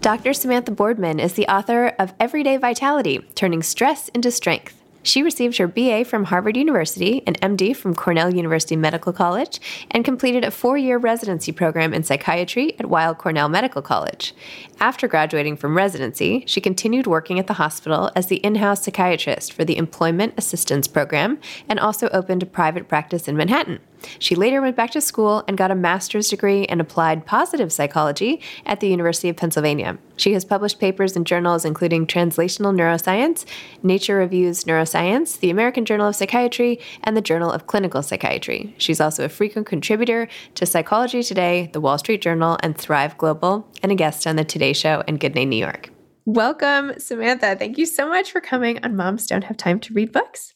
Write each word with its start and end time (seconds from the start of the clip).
Dr. 0.00 0.34
Samantha 0.34 0.70
Boardman 0.70 1.18
is 1.18 1.32
the 1.32 1.48
author 1.48 1.88
of 1.98 2.14
Everyday 2.20 2.58
Vitality 2.58 3.18
Turning 3.34 3.62
Stress 3.62 4.08
into 4.10 4.30
Strength. 4.30 4.82
She 5.02 5.22
received 5.22 5.58
her 5.58 5.68
BA 5.68 6.04
from 6.04 6.24
Harvard 6.24 6.56
University, 6.56 7.22
an 7.28 7.34
MD 7.34 7.76
from 7.76 7.94
Cornell 7.94 8.34
University 8.34 8.74
Medical 8.74 9.12
College, 9.12 9.60
and 9.92 10.04
completed 10.04 10.42
a 10.42 10.50
four 10.50 10.76
year 10.76 10.98
residency 10.98 11.52
program 11.52 11.94
in 11.94 12.02
psychiatry 12.02 12.76
at 12.78 12.86
Weill 12.86 13.14
Cornell 13.14 13.48
Medical 13.48 13.82
College. 13.82 14.34
After 14.80 15.06
graduating 15.06 15.56
from 15.56 15.76
residency, 15.76 16.42
she 16.48 16.60
continued 16.60 17.06
working 17.06 17.38
at 17.38 17.46
the 17.46 17.54
hospital 17.54 18.10
as 18.16 18.26
the 18.26 18.38
in 18.38 18.56
house 18.56 18.84
psychiatrist 18.84 19.52
for 19.52 19.64
the 19.64 19.76
Employment 19.76 20.34
Assistance 20.36 20.88
Program 20.88 21.38
and 21.68 21.78
also 21.78 22.08
opened 22.08 22.42
a 22.42 22.46
private 22.46 22.88
practice 22.88 23.28
in 23.28 23.36
Manhattan. 23.36 23.78
She 24.18 24.34
later 24.34 24.60
went 24.60 24.76
back 24.76 24.90
to 24.92 25.00
school 25.00 25.44
and 25.46 25.56
got 25.56 25.70
a 25.70 25.74
master's 25.74 26.28
degree 26.28 26.62
in 26.62 26.80
applied 26.80 27.26
positive 27.26 27.72
psychology 27.72 28.40
at 28.64 28.80
the 28.80 28.88
University 28.88 29.28
of 29.28 29.36
Pennsylvania. 29.36 29.98
She 30.16 30.32
has 30.32 30.44
published 30.44 30.80
papers 30.80 31.16
in 31.16 31.24
journals 31.24 31.64
including 31.64 32.06
Translational 32.06 32.74
Neuroscience, 32.74 33.44
Nature 33.82 34.16
Reviews 34.16 34.64
Neuroscience, 34.64 35.38
the 35.38 35.50
American 35.50 35.84
Journal 35.84 36.08
of 36.08 36.16
Psychiatry, 36.16 36.80
and 37.02 37.16
the 37.16 37.20
Journal 37.20 37.50
of 37.50 37.66
Clinical 37.66 38.02
Psychiatry. 38.02 38.74
She's 38.78 39.00
also 39.00 39.24
a 39.24 39.28
frequent 39.28 39.66
contributor 39.66 40.28
to 40.54 40.66
Psychology 40.66 41.22
Today, 41.22 41.70
the 41.72 41.80
Wall 41.80 41.98
Street 41.98 42.22
Journal, 42.22 42.58
and 42.62 42.76
Thrive 42.76 43.18
Global, 43.18 43.68
and 43.82 43.92
a 43.92 43.94
guest 43.94 44.26
on 44.26 44.36
the 44.36 44.44
Today 44.44 44.72
Show 44.72 45.02
and 45.06 45.20
Good 45.20 45.34
Day 45.34 45.44
New 45.44 45.56
York. 45.56 45.90
Welcome, 46.24 46.98
Samantha. 46.98 47.54
Thank 47.54 47.78
you 47.78 47.86
so 47.86 48.08
much 48.08 48.32
for 48.32 48.40
coming 48.40 48.84
on 48.84 48.96
Moms 48.96 49.28
Don't 49.28 49.44
Have 49.44 49.56
Time 49.56 49.78
to 49.78 49.94
Read 49.94 50.10
Books. 50.10 50.55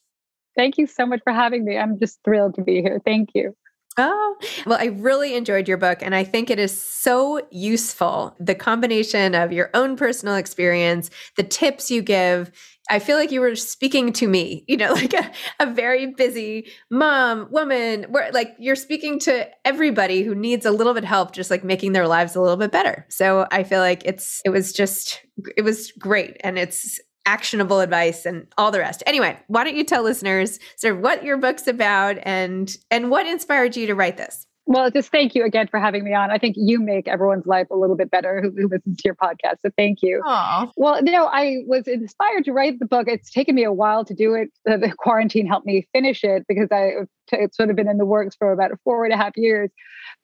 Thank 0.60 0.76
you 0.76 0.86
so 0.86 1.06
much 1.06 1.20
for 1.24 1.32
having 1.32 1.64
me. 1.64 1.78
I'm 1.78 1.98
just 1.98 2.18
thrilled 2.22 2.56
to 2.56 2.62
be 2.62 2.82
here. 2.82 3.00
Thank 3.02 3.30
you. 3.34 3.56
Oh, 3.96 4.36
well, 4.66 4.76
I 4.78 4.88
really 4.88 5.34
enjoyed 5.34 5.66
your 5.66 5.78
book, 5.78 6.00
and 6.02 6.14
I 6.14 6.22
think 6.22 6.50
it 6.50 6.58
is 6.58 6.78
so 6.78 7.40
useful. 7.50 8.36
The 8.38 8.54
combination 8.54 9.34
of 9.34 9.52
your 9.52 9.70
own 9.72 9.96
personal 9.96 10.34
experience, 10.34 11.08
the 11.38 11.44
tips 11.44 11.90
you 11.90 12.02
give. 12.02 12.52
I 12.90 12.98
feel 12.98 13.16
like 13.16 13.32
you 13.32 13.40
were 13.40 13.56
speaking 13.56 14.12
to 14.14 14.28
me, 14.28 14.64
you 14.68 14.76
know, 14.76 14.92
like 14.92 15.14
a, 15.14 15.30
a 15.60 15.72
very 15.72 16.08
busy 16.08 16.68
mom, 16.90 17.48
woman, 17.50 18.04
where 18.10 18.30
like 18.32 18.54
you're 18.58 18.76
speaking 18.76 19.18
to 19.20 19.48
everybody 19.64 20.24
who 20.24 20.34
needs 20.34 20.66
a 20.66 20.72
little 20.72 20.92
bit 20.92 21.04
help, 21.04 21.32
just 21.32 21.50
like 21.50 21.64
making 21.64 21.92
their 21.92 22.06
lives 22.06 22.36
a 22.36 22.40
little 22.42 22.58
bit 22.58 22.70
better. 22.70 23.06
So 23.08 23.46
I 23.50 23.62
feel 23.62 23.80
like 23.80 24.04
it's, 24.04 24.42
it 24.44 24.50
was 24.50 24.74
just, 24.74 25.22
it 25.56 25.62
was 25.62 25.90
great. 25.92 26.36
And 26.40 26.58
it's, 26.58 27.00
actionable 27.26 27.80
advice 27.80 28.26
and 28.26 28.46
all 28.58 28.70
the 28.70 28.78
rest. 28.78 29.02
Anyway, 29.06 29.38
why 29.48 29.64
don't 29.64 29.76
you 29.76 29.84
tell 29.84 30.02
listeners 30.02 30.58
sort 30.76 30.94
of 30.94 31.00
what 31.00 31.24
your 31.24 31.36
book's 31.36 31.66
about 31.66 32.16
and 32.22 32.76
and 32.90 33.10
what 33.10 33.26
inspired 33.26 33.76
you 33.76 33.86
to 33.86 33.94
write 33.94 34.16
this? 34.16 34.46
Well, 34.66 34.88
just 34.88 35.10
thank 35.10 35.34
you 35.34 35.44
again 35.44 35.66
for 35.66 35.80
having 35.80 36.04
me 36.04 36.14
on. 36.14 36.30
I 36.30 36.38
think 36.38 36.54
you 36.56 36.80
make 36.80 37.08
everyone's 37.08 37.46
life 37.46 37.66
a 37.72 37.76
little 37.76 37.96
bit 37.96 38.08
better 38.08 38.40
who, 38.40 38.52
who 38.56 38.68
listens 38.68 38.98
to 38.98 39.02
your 39.04 39.16
podcast. 39.16 39.56
So 39.62 39.70
thank 39.76 39.98
you. 40.00 40.22
Aww. 40.24 40.70
Well, 40.76 41.04
you 41.04 41.10
know, 41.10 41.26
I 41.26 41.64
was 41.66 41.88
inspired 41.88 42.44
to 42.44 42.52
write 42.52 42.78
the 42.78 42.86
book. 42.86 43.08
It's 43.08 43.32
taken 43.32 43.56
me 43.56 43.64
a 43.64 43.72
while 43.72 44.04
to 44.04 44.14
do 44.14 44.34
it. 44.34 44.50
The, 44.66 44.78
the 44.78 44.92
quarantine 44.96 45.46
helped 45.46 45.66
me 45.66 45.88
finish 45.92 46.22
it 46.22 46.44
because 46.48 46.68
I 46.70 46.92
it's 47.32 47.56
sort 47.56 47.70
of 47.70 47.76
been 47.76 47.88
in 47.88 47.96
the 47.96 48.04
works 48.04 48.36
for 48.36 48.52
about 48.52 48.70
four 48.84 49.04
and 49.04 49.12
a 49.12 49.16
half 49.16 49.32
years. 49.36 49.70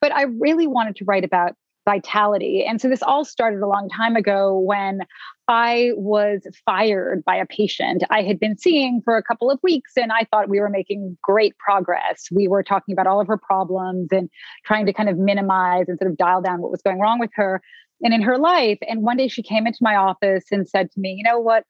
But 0.00 0.12
I 0.14 0.22
really 0.22 0.68
wanted 0.68 0.94
to 0.96 1.04
write 1.04 1.24
about 1.24 1.54
vitality. 1.86 2.64
And 2.68 2.80
so 2.80 2.88
this 2.88 3.02
all 3.02 3.24
started 3.24 3.62
a 3.62 3.66
long 3.66 3.88
time 3.88 4.16
ago 4.16 4.58
when 4.58 5.00
I 5.48 5.92
was 5.94 6.46
fired 6.64 7.24
by 7.24 7.36
a 7.36 7.46
patient 7.46 8.02
I 8.10 8.22
had 8.22 8.40
been 8.40 8.58
seeing 8.58 9.00
for 9.04 9.16
a 9.16 9.22
couple 9.22 9.50
of 9.50 9.60
weeks, 9.62 9.92
and 9.96 10.12
I 10.12 10.26
thought 10.30 10.48
we 10.48 10.60
were 10.60 10.68
making 10.68 11.16
great 11.22 11.56
progress. 11.58 12.26
We 12.32 12.48
were 12.48 12.64
talking 12.64 12.92
about 12.92 13.06
all 13.06 13.20
of 13.20 13.28
her 13.28 13.38
problems 13.38 14.08
and 14.10 14.28
trying 14.64 14.86
to 14.86 14.92
kind 14.92 15.08
of 15.08 15.16
minimize 15.16 15.84
and 15.88 15.98
sort 15.98 16.10
of 16.10 16.18
dial 16.18 16.42
down 16.42 16.60
what 16.60 16.72
was 16.72 16.82
going 16.82 16.98
wrong 16.98 17.20
with 17.20 17.30
her 17.34 17.62
and 18.02 18.12
in 18.12 18.20
her 18.20 18.36
life. 18.36 18.78
And 18.88 19.02
one 19.02 19.16
day 19.16 19.28
she 19.28 19.42
came 19.42 19.66
into 19.66 19.78
my 19.80 19.94
office 19.94 20.46
and 20.50 20.68
said 20.68 20.90
to 20.90 21.00
me, 21.00 21.14
You 21.16 21.22
know 21.22 21.38
what? 21.38 21.64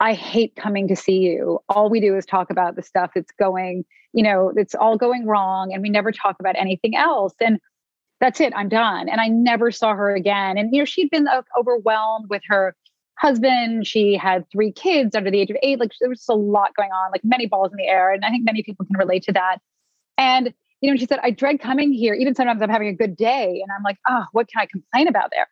I 0.00 0.14
hate 0.14 0.56
coming 0.56 0.88
to 0.88 0.96
see 0.96 1.18
you. 1.18 1.60
All 1.68 1.90
we 1.90 2.00
do 2.00 2.16
is 2.16 2.24
talk 2.24 2.50
about 2.50 2.74
the 2.74 2.82
stuff 2.82 3.10
that's 3.14 3.32
going, 3.38 3.84
you 4.14 4.22
know, 4.22 4.50
it's 4.56 4.74
all 4.74 4.96
going 4.96 5.26
wrong, 5.26 5.72
and 5.72 5.82
we 5.82 5.90
never 5.90 6.10
talk 6.10 6.36
about 6.40 6.56
anything 6.58 6.96
else. 6.96 7.34
And 7.40 7.60
that's 8.20 8.40
it 8.40 8.52
i'm 8.56 8.68
done 8.68 9.08
and 9.08 9.20
i 9.20 9.28
never 9.28 9.70
saw 9.70 9.94
her 9.94 10.14
again 10.14 10.58
and 10.58 10.72
you 10.72 10.80
know 10.80 10.84
she'd 10.84 11.10
been 11.10 11.26
uh, 11.26 11.42
overwhelmed 11.58 12.28
with 12.28 12.42
her 12.46 12.74
husband. 13.20 13.86
She 13.86 14.16
had 14.16 14.50
three 14.50 14.72
kids 14.72 15.14
under 15.14 15.30
the 15.30 15.38
age 15.38 15.50
of 15.50 15.56
eight. 15.62 15.78
Like 15.78 15.92
there 16.00 16.08
was 16.08 16.20
just 16.20 16.30
a 16.30 16.34
lot 16.34 16.74
going 16.74 16.90
on, 16.90 17.10
like 17.12 17.22
many 17.22 17.46
balls 17.46 17.70
in 17.70 17.76
the 17.76 17.86
air. 17.86 18.12
And 18.12 18.24
I 18.24 18.30
think 18.30 18.44
many 18.44 18.62
people 18.62 18.86
can 18.86 18.96
relate 18.96 19.24
to 19.24 19.32
that. 19.32 19.58
And, 20.16 20.54
you 20.80 20.90
know, 20.90 20.96
she 20.96 21.04
said, 21.04 21.20
I 21.22 21.30
dread 21.30 21.60
coming 21.60 21.92
here. 21.92 22.14
Even 22.14 22.34
sometimes 22.34 22.62
I'm 22.62 22.70
having 22.70 22.88
a 22.88 22.94
good 22.94 23.16
day 23.16 23.60
and 23.62 23.70
I'm 23.76 23.82
like, 23.82 23.98
oh, 24.08 24.24
what 24.32 24.48
can 24.48 24.62
I 24.62 24.66
complain 24.66 25.06
about 25.06 25.30
there? 25.32 25.46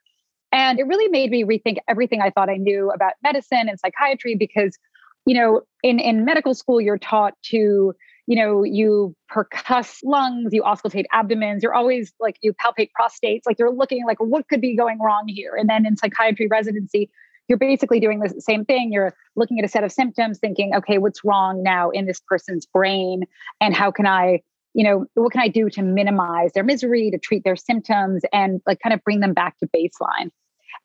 And 0.50 0.81
it 0.81 0.85
really 0.85 1.09
made 1.09 1.31
me 1.31 1.44
rethink 1.44 1.76
everything 1.88 2.23
I 2.23 2.31
thought 2.31 2.49
I 2.49 2.56
knew 2.56 2.91
about 2.91 3.12
medicine 3.23 3.69
and 3.69 3.79
psychiatry 3.79 4.35
because, 4.35 4.79
you 5.26 5.35
know, 5.35 5.61
in, 5.82 5.99
in 5.99 6.25
medical 6.25 6.55
school, 6.55 6.81
you're 6.81 6.97
taught 6.97 7.35
to, 7.50 7.94
you 8.29 8.37
know, 8.37 8.63
you 8.63 9.17
percuss 9.33 10.01
lungs, 10.05 10.53
you 10.53 10.63
auscultate 10.63 11.07
abdomens, 11.13 11.63
you're 11.63 11.75
always 11.75 12.13
like, 12.21 12.37
you 12.43 12.53
palpate 12.53 12.91
prostates, 13.01 13.41
like 13.47 13.59
you're 13.59 13.73
looking 13.73 14.05
like, 14.05 14.19
what 14.21 14.47
could 14.49 14.61
be 14.61 14.77
going 14.77 14.99
wrong 15.01 15.25
here? 15.27 15.55
And 15.59 15.67
then 15.67 15.87
in 15.87 15.97
psychiatry 15.97 16.47
residency, 16.47 17.11
you're 17.49 17.57
basically 17.57 18.01
doing 18.01 18.21
the 18.21 18.29
same 18.39 18.67
thing. 18.67 18.93
You're 18.93 19.15
looking 19.35 19.59
at 19.59 19.65
a 19.65 19.69
set 19.69 19.83
of 19.83 19.91
symptoms, 19.91 20.39
thinking, 20.39 20.75
okay, 20.77 20.99
what's 20.99 21.25
wrong 21.25 21.63
now 21.63 21.89
in 21.89 22.05
this 22.05 22.21
person's 22.21 22.67
brain? 22.67 23.23
And 23.63 23.75
how 23.75 23.91
can 23.91 24.07
I, 24.07 24.43
you 24.75 24.85
know, 24.85 25.07
what 25.15 25.33
can 25.33 25.41
I 25.41 25.49
do 25.49 25.71
to 25.71 25.83
minimize 25.83 26.53
their 26.53 26.65
misery, 26.65 27.11
to 27.11 27.19
treat 27.19 27.45
their 27.45 27.57
symptoms, 27.57 28.25
and 28.31 28.61
like 28.67 28.81
kind 28.81 28.93
of 28.93 29.03
bring 29.05 29.21
them 29.21 29.33
back 29.33 29.59
to 29.61 29.69
baseline? 29.75 30.31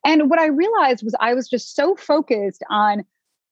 And 0.06 0.30
what 0.30 0.40
I 0.40 0.48
realized 0.48 1.04
was 1.04 1.14
I 1.20 1.34
was 1.34 1.50
just 1.50 1.76
so 1.76 1.98
focused 1.98 2.64
on 2.70 3.04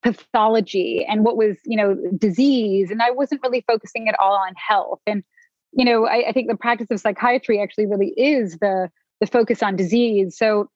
pathology 0.03 1.05
and 1.07 1.23
what 1.23 1.37
was, 1.37 1.57
you 1.65 1.77
know, 1.77 1.95
disease. 2.17 2.91
And 2.91 3.01
I 3.01 3.11
wasn't 3.11 3.41
really 3.43 3.63
focusing 3.67 4.07
at 4.07 4.19
all 4.19 4.35
on 4.35 4.53
health. 4.55 4.99
And, 5.05 5.23
you 5.71 5.85
know, 5.85 6.07
I, 6.07 6.29
I 6.29 6.31
think 6.31 6.49
the 6.49 6.57
practice 6.57 6.87
of 6.89 6.99
psychiatry 6.99 7.61
actually 7.61 7.85
really 7.85 8.13
is 8.17 8.57
the 8.57 8.89
the 9.19 9.27
focus 9.27 9.61
on 9.61 9.75
disease. 9.75 10.35
So 10.35 10.69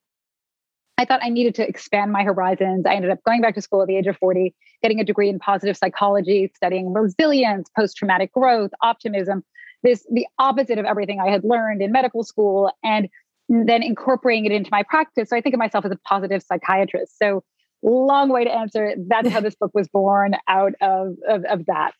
I 0.98 1.06
thought 1.06 1.19
I 1.24 1.30
needed 1.30 1.56
to 1.56 1.68
expand 1.68 2.12
my 2.12 2.24
horizons. 2.24 2.86
I 2.86 2.94
ended 2.94 3.12
up 3.12 3.24
going 3.25 3.42
back 3.42 3.56
to 3.56 3.62
school 3.62 3.81
at 3.81 3.88
the 3.88 3.98
age 3.98 4.07
of 4.07 4.18
40, 4.18 4.54
getting 4.81 5.00
a 5.00 5.04
degree 5.04 5.30
in 5.30 5.39
positive 5.39 5.75
psychology, 5.75 6.51
studying 6.56 6.94
resilience, 6.94 7.69
post 7.75 7.98
traumatic 7.98 8.31
growth, 8.31 8.71
optimism, 8.81 9.44
this 9.83 10.06
the 10.12 10.25
opposite 10.39 10.80
of 10.80 10.86
everything 10.86 11.19
I 11.19 11.30
had 11.30 11.44
learned 11.44 11.81
in 11.81 11.92
medical 11.92 12.24
school 12.24 12.71
and 12.83 13.10
then 13.48 13.83
incorporating 13.83 14.45
it 14.45 14.51
into 14.51 14.69
my 14.71 14.83
practice. 14.83 15.30
So 15.30 15.38
I 15.38 15.42
think 15.42 15.54
of 15.54 15.60
myself 15.60 15.86
as 15.86 15.92
a 15.92 15.98
positive 15.98 16.42
psychiatrist. 16.42 17.18
So 17.19 17.44
long 17.90 18.30
way 18.30 18.44
to 18.44 18.52
answer. 18.52 18.86
It. 18.88 19.08
That's 19.08 19.30
how 19.30 19.42
this 19.42 19.56
book 19.56 19.72
was 19.74 19.88
born 19.88 20.36
out 20.48 20.74
of, 20.82 21.16
of, 21.28 21.44
of 21.46 21.66
that. 21.68 21.94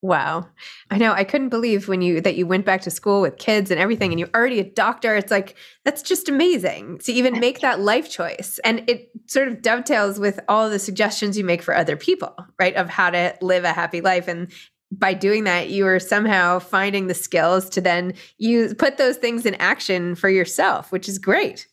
Wow. 0.00 0.46
I 0.90 0.98
know. 0.98 1.12
I 1.12 1.24
couldn't 1.24 1.48
believe 1.48 1.88
when 1.88 2.02
you 2.02 2.20
that 2.20 2.36
you 2.36 2.46
went 2.46 2.64
back 2.64 2.82
to 2.82 2.90
school 2.90 3.20
with 3.20 3.36
kids 3.36 3.70
and 3.70 3.80
everything 3.80 4.12
and 4.12 4.20
you're 4.20 4.30
already 4.32 4.60
a 4.60 4.64
doctor. 4.64 5.16
It's 5.16 5.32
like 5.32 5.56
that's 5.84 6.02
just 6.02 6.28
amazing 6.28 6.98
to 6.98 7.12
even 7.12 7.40
make 7.40 7.60
that 7.60 7.80
life 7.80 8.08
choice. 8.08 8.60
And 8.64 8.88
it 8.88 9.10
sort 9.26 9.48
of 9.48 9.60
dovetails 9.60 10.20
with 10.20 10.38
all 10.48 10.70
the 10.70 10.78
suggestions 10.78 11.36
you 11.36 11.42
make 11.42 11.62
for 11.62 11.74
other 11.74 11.96
people, 11.96 12.34
right? 12.60 12.76
Of 12.76 12.88
how 12.88 13.10
to 13.10 13.36
live 13.40 13.64
a 13.64 13.72
happy 13.72 14.00
life 14.00 14.28
and 14.28 14.52
by 14.90 15.12
doing 15.14 15.44
that 15.44 15.68
you 15.68 15.86
are 15.86 16.00
somehow 16.00 16.58
finding 16.58 17.08
the 17.08 17.14
skills 17.14 17.68
to 17.68 17.80
then 17.80 18.14
use 18.38 18.72
put 18.72 18.96
those 18.96 19.16
things 19.16 19.44
in 19.44 19.54
action 19.56 20.14
for 20.14 20.28
yourself, 20.28 20.92
which 20.92 21.08
is 21.08 21.18
great. 21.18 21.66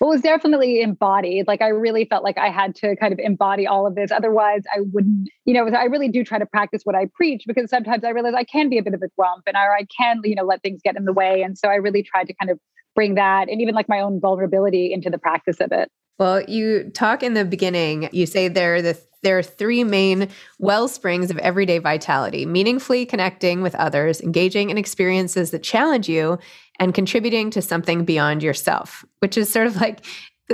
Well, 0.00 0.10
it 0.10 0.14
was 0.14 0.22
definitely 0.22 0.80
embodied. 0.80 1.48
Like 1.48 1.60
I 1.60 1.68
really 1.68 2.04
felt 2.04 2.22
like 2.22 2.38
I 2.38 2.50
had 2.50 2.74
to 2.76 2.94
kind 2.96 3.12
of 3.12 3.18
embody 3.18 3.66
all 3.66 3.86
of 3.86 3.96
this. 3.96 4.12
Otherwise, 4.12 4.62
I 4.72 4.80
wouldn't, 4.92 5.28
you 5.44 5.54
know, 5.54 5.66
I 5.66 5.84
really 5.84 6.08
do 6.08 6.24
try 6.24 6.38
to 6.38 6.46
practice 6.46 6.82
what 6.84 6.94
I 6.94 7.06
preach 7.14 7.44
because 7.46 7.68
sometimes 7.70 8.04
I 8.04 8.10
realize 8.10 8.34
I 8.36 8.44
can 8.44 8.68
be 8.68 8.78
a 8.78 8.82
bit 8.82 8.94
of 8.94 9.02
a 9.02 9.08
grump 9.16 9.44
and 9.46 9.56
or 9.56 9.74
I 9.74 9.86
can, 9.96 10.20
you 10.22 10.36
know, 10.36 10.44
let 10.44 10.62
things 10.62 10.80
get 10.84 10.96
in 10.96 11.04
the 11.04 11.12
way. 11.12 11.42
And 11.42 11.58
so 11.58 11.68
I 11.68 11.76
really 11.76 12.02
tried 12.02 12.28
to 12.28 12.34
kind 12.34 12.50
of 12.50 12.60
bring 12.94 13.16
that 13.16 13.48
and 13.48 13.60
even 13.60 13.74
like 13.74 13.88
my 13.88 14.00
own 14.00 14.20
vulnerability 14.20 14.92
into 14.92 15.10
the 15.10 15.18
practice 15.18 15.60
of 15.60 15.72
it. 15.72 15.90
Well, 16.18 16.42
you 16.42 16.90
talk 16.90 17.22
in 17.22 17.34
the 17.34 17.44
beginning, 17.44 18.08
you 18.12 18.26
say 18.26 18.48
there 18.48 18.74
are 18.74 18.82
the 18.82 19.00
there 19.22 19.38
are 19.38 19.42
three 19.42 19.84
main 19.84 20.28
well 20.58 20.88
springs 20.88 21.30
of 21.30 21.38
everyday 21.38 21.78
vitality 21.78 22.46
meaningfully 22.46 23.06
connecting 23.06 23.62
with 23.62 23.74
others, 23.74 24.20
engaging 24.20 24.70
in 24.70 24.78
experiences 24.78 25.50
that 25.50 25.62
challenge 25.62 26.08
you, 26.08 26.38
and 26.78 26.94
contributing 26.94 27.50
to 27.50 27.62
something 27.62 28.04
beyond 28.04 28.42
yourself, 28.42 29.04
which 29.18 29.36
is 29.36 29.50
sort 29.50 29.66
of 29.66 29.80
like 29.80 30.04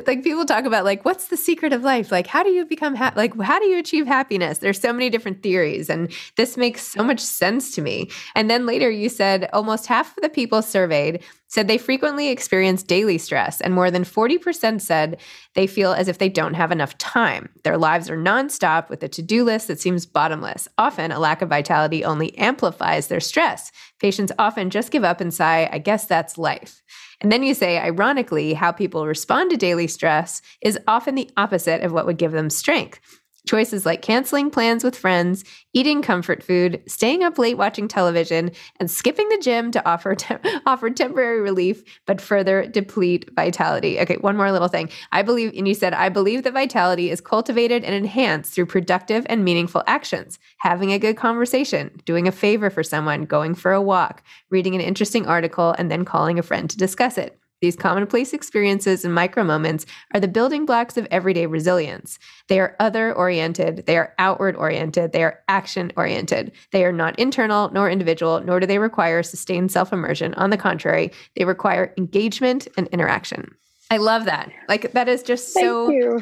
like 0.06 0.25
people 0.25 0.44
talk 0.44 0.64
about 0.64 0.84
like 0.84 1.05
what's 1.05 1.28
the 1.28 1.37
secret 1.37 1.72
of 1.72 1.82
life? 1.82 2.11
Like 2.11 2.26
how 2.26 2.43
do 2.43 2.50
you 2.50 2.64
become 2.64 2.94
ha- 2.94 3.12
like 3.14 3.40
how 3.40 3.58
do 3.61 3.66
you 3.66 3.78
achieve 3.78 4.06
happiness? 4.06 4.58
There's 4.58 4.81
so 4.81 4.93
many 4.93 5.08
different 5.08 5.43
theories 5.43 5.88
and 5.88 6.12
this 6.37 6.56
makes 6.56 6.82
so 6.82 7.05
much 7.05 7.20
sense 7.20 7.75
to 7.76 7.82
me. 7.82 8.10
And 8.34 8.50
then 8.50 8.67
later 8.67 8.90
you 8.90 9.08
said 9.08 9.49
almost 9.52 9.87
half 9.87 10.17
of 10.17 10.22
the 10.22 10.28
people 10.28 10.62
surveyed 10.62 11.22
said 11.54 11.68
they 11.68 11.78
frequently 11.78 12.30
experience 12.30 12.82
daily 12.82 13.16
stress, 13.16 13.60
and 13.60 13.72
more 13.72 13.88
than 13.88 14.02
40% 14.02 14.80
said 14.80 15.20
they 15.54 15.68
feel 15.68 15.92
as 15.92 16.08
if 16.08 16.18
they 16.18 16.28
don't 16.28 16.54
have 16.54 16.72
enough 16.72 16.98
time. 16.98 17.48
Their 17.62 17.78
lives 17.78 18.10
are 18.10 18.16
nonstop 18.16 18.88
with 18.88 19.04
a 19.04 19.08
to 19.10 19.22
do 19.22 19.44
list 19.44 19.68
that 19.68 19.78
seems 19.78 20.04
bottomless. 20.04 20.66
Often, 20.78 21.12
a 21.12 21.20
lack 21.20 21.42
of 21.42 21.48
vitality 21.48 22.04
only 22.04 22.36
amplifies 22.36 23.06
their 23.06 23.20
stress. 23.20 23.70
Patients 24.00 24.32
often 24.36 24.68
just 24.68 24.90
give 24.90 25.04
up 25.04 25.20
and 25.20 25.32
sigh, 25.32 25.68
I 25.70 25.78
guess 25.78 26.06
that's 26.06 26.36
life. 26.36 26.82
And 27.20 27.30
then 27.30 27.44
you 27.44 27.54
say, 27.54 27.78
ironically, 27.78 28.54
how 28.54 28.72
people 28.72 29.06
respond 29.06 29.52
to 29.52 29.56
daily 29.56 29.86
stress 29.86 30.42
is 30.60 30.76
often 30.88 31.14
the 31.14 31.30
opposite 31.36 31.82
of 31.82 31.92
what 31.92 32.04
would 32.04 32.18
give 32.18 32.32
them 32.32 32.50
strength. 32.50 32.98
Choices 33.46 33.85
like 33.85 34.00
canceling 34.00 34.50
plans 34.50 34.82
with 34.82 34.96
friends, 34.96 35.44
eating 35.75 36.00
comfort 36.00 36.43
food, 36.43 36.82
staying 36.87 37.23
up 37.23 37.38
late 37.38 37.58
watching 37.58 37.88
television, 37.88 38.50
and 38.81 38.91
skipping 38.91 39.29
the 39.29 39.38
gym 39.38 39.70
to 39.73 39.87
offer 39.87 40.14
te- 40.14 40.37
offer 40.64 40.88
temporary 40.88 41.41
relief 41.41 41.85
but 42.06 42.23
further 42.23 42.67
deplete 42.67 43.29
vitality. 43.37 44.00
Okay, 44.00 44.17
one 44.17 44.37
more 44.37 44.50
little 44.50 44.69
thing. 44.69 44.88
I 45.12 45.20
believe 45.20 45.52
and 45.55 45.69
you 45.69 45.75
said 45.75 45.93
I 45.93 46.08
believe 46.08 46.43
that 46.44 46.55
vitality 46.55 47.11
is 47.11 47.20
cultivated 47.20 47.85
and 47.85 47.94
enhanced 47.94 48.55
through 48.55 48.67
productive 48.67 49.26
and 49.29 49.44
meaningful 49.44 49.82
actions. 49.87 50.38
Having 50.58 50.93
a 50.93 50.99
good 50.99 51.19
conversation, 51.19 51.91
doing 52.06 52.26
a 52.26 52.32
favor 52.32 52.70
for 52.70 52.82
someone, 52.82 53.25
going 53.25 53.55
for 53.55 53.73
a 53.73 53.82
walk, 53.82 54.23
reading 54.49 54.75
an 54.75 54.81
interesting 54.81 55.26
article 55.26 55.75
and 55.76 55.91
then 55.91 56.06
calling 56.06 56.38
a 56.38 56.43
friend 56.43 56.70
to 56.70 56.79
discuss 56.79 57.19
it. 57.19 57.38
These 57.64 57.76
commonplace 57.76 58.34
experiences 58.34 59.06
and 59.06 59.14
micro 59.14 59.43
moments 59.43 59.87
are 60.12 60.20
the 60.20 60.28
building 60.28 60.66
blocks 60.66 60.99
of 60.99 61.08
everyday 61.11 61.46
resilience. 61.46 62.19
They 62.49 62.61
are 62.61 62.76
other 62.78 63.11
oriented, 63.11 63.87
they 63.87 63.96
are 63.96 64.12
outward 64.19 64.55
oriented, 64.55 65.12
they 65.12 65.25
are 65.25 65.40
action 65.49 65.90
oriented. 65.96 66.52
They 66.72 66.84
are 66.84 66.93
not 66.93 67.19
internal 67.19 67.70
nor 67.70 67.88
individual, 67.88 68.43
nor 68.43 68.61
do 68.61 68.66
they 68.66 68.78
require 68.78 69.22
sustained 69.22 69.72
self 69.72 69.94
immersion. 69.94 70.34
On 70.34 70.50
the 70.50 70.58
contrary, 70.58 71.11
they 71.37 71.46
require 71.46 71.94
engagement 71.96 72.69
and 72.76 72.87
interaction. 72.88 73.55
I 73.90 73.96
love 73.96 74.26
that. 74.26 74.52
Like, 74.69 74.93
that 74.93 75.08
is 75.08 75.22
just 75.22 75.55
so 75.55 76.20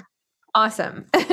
awesome. 0.55 1.07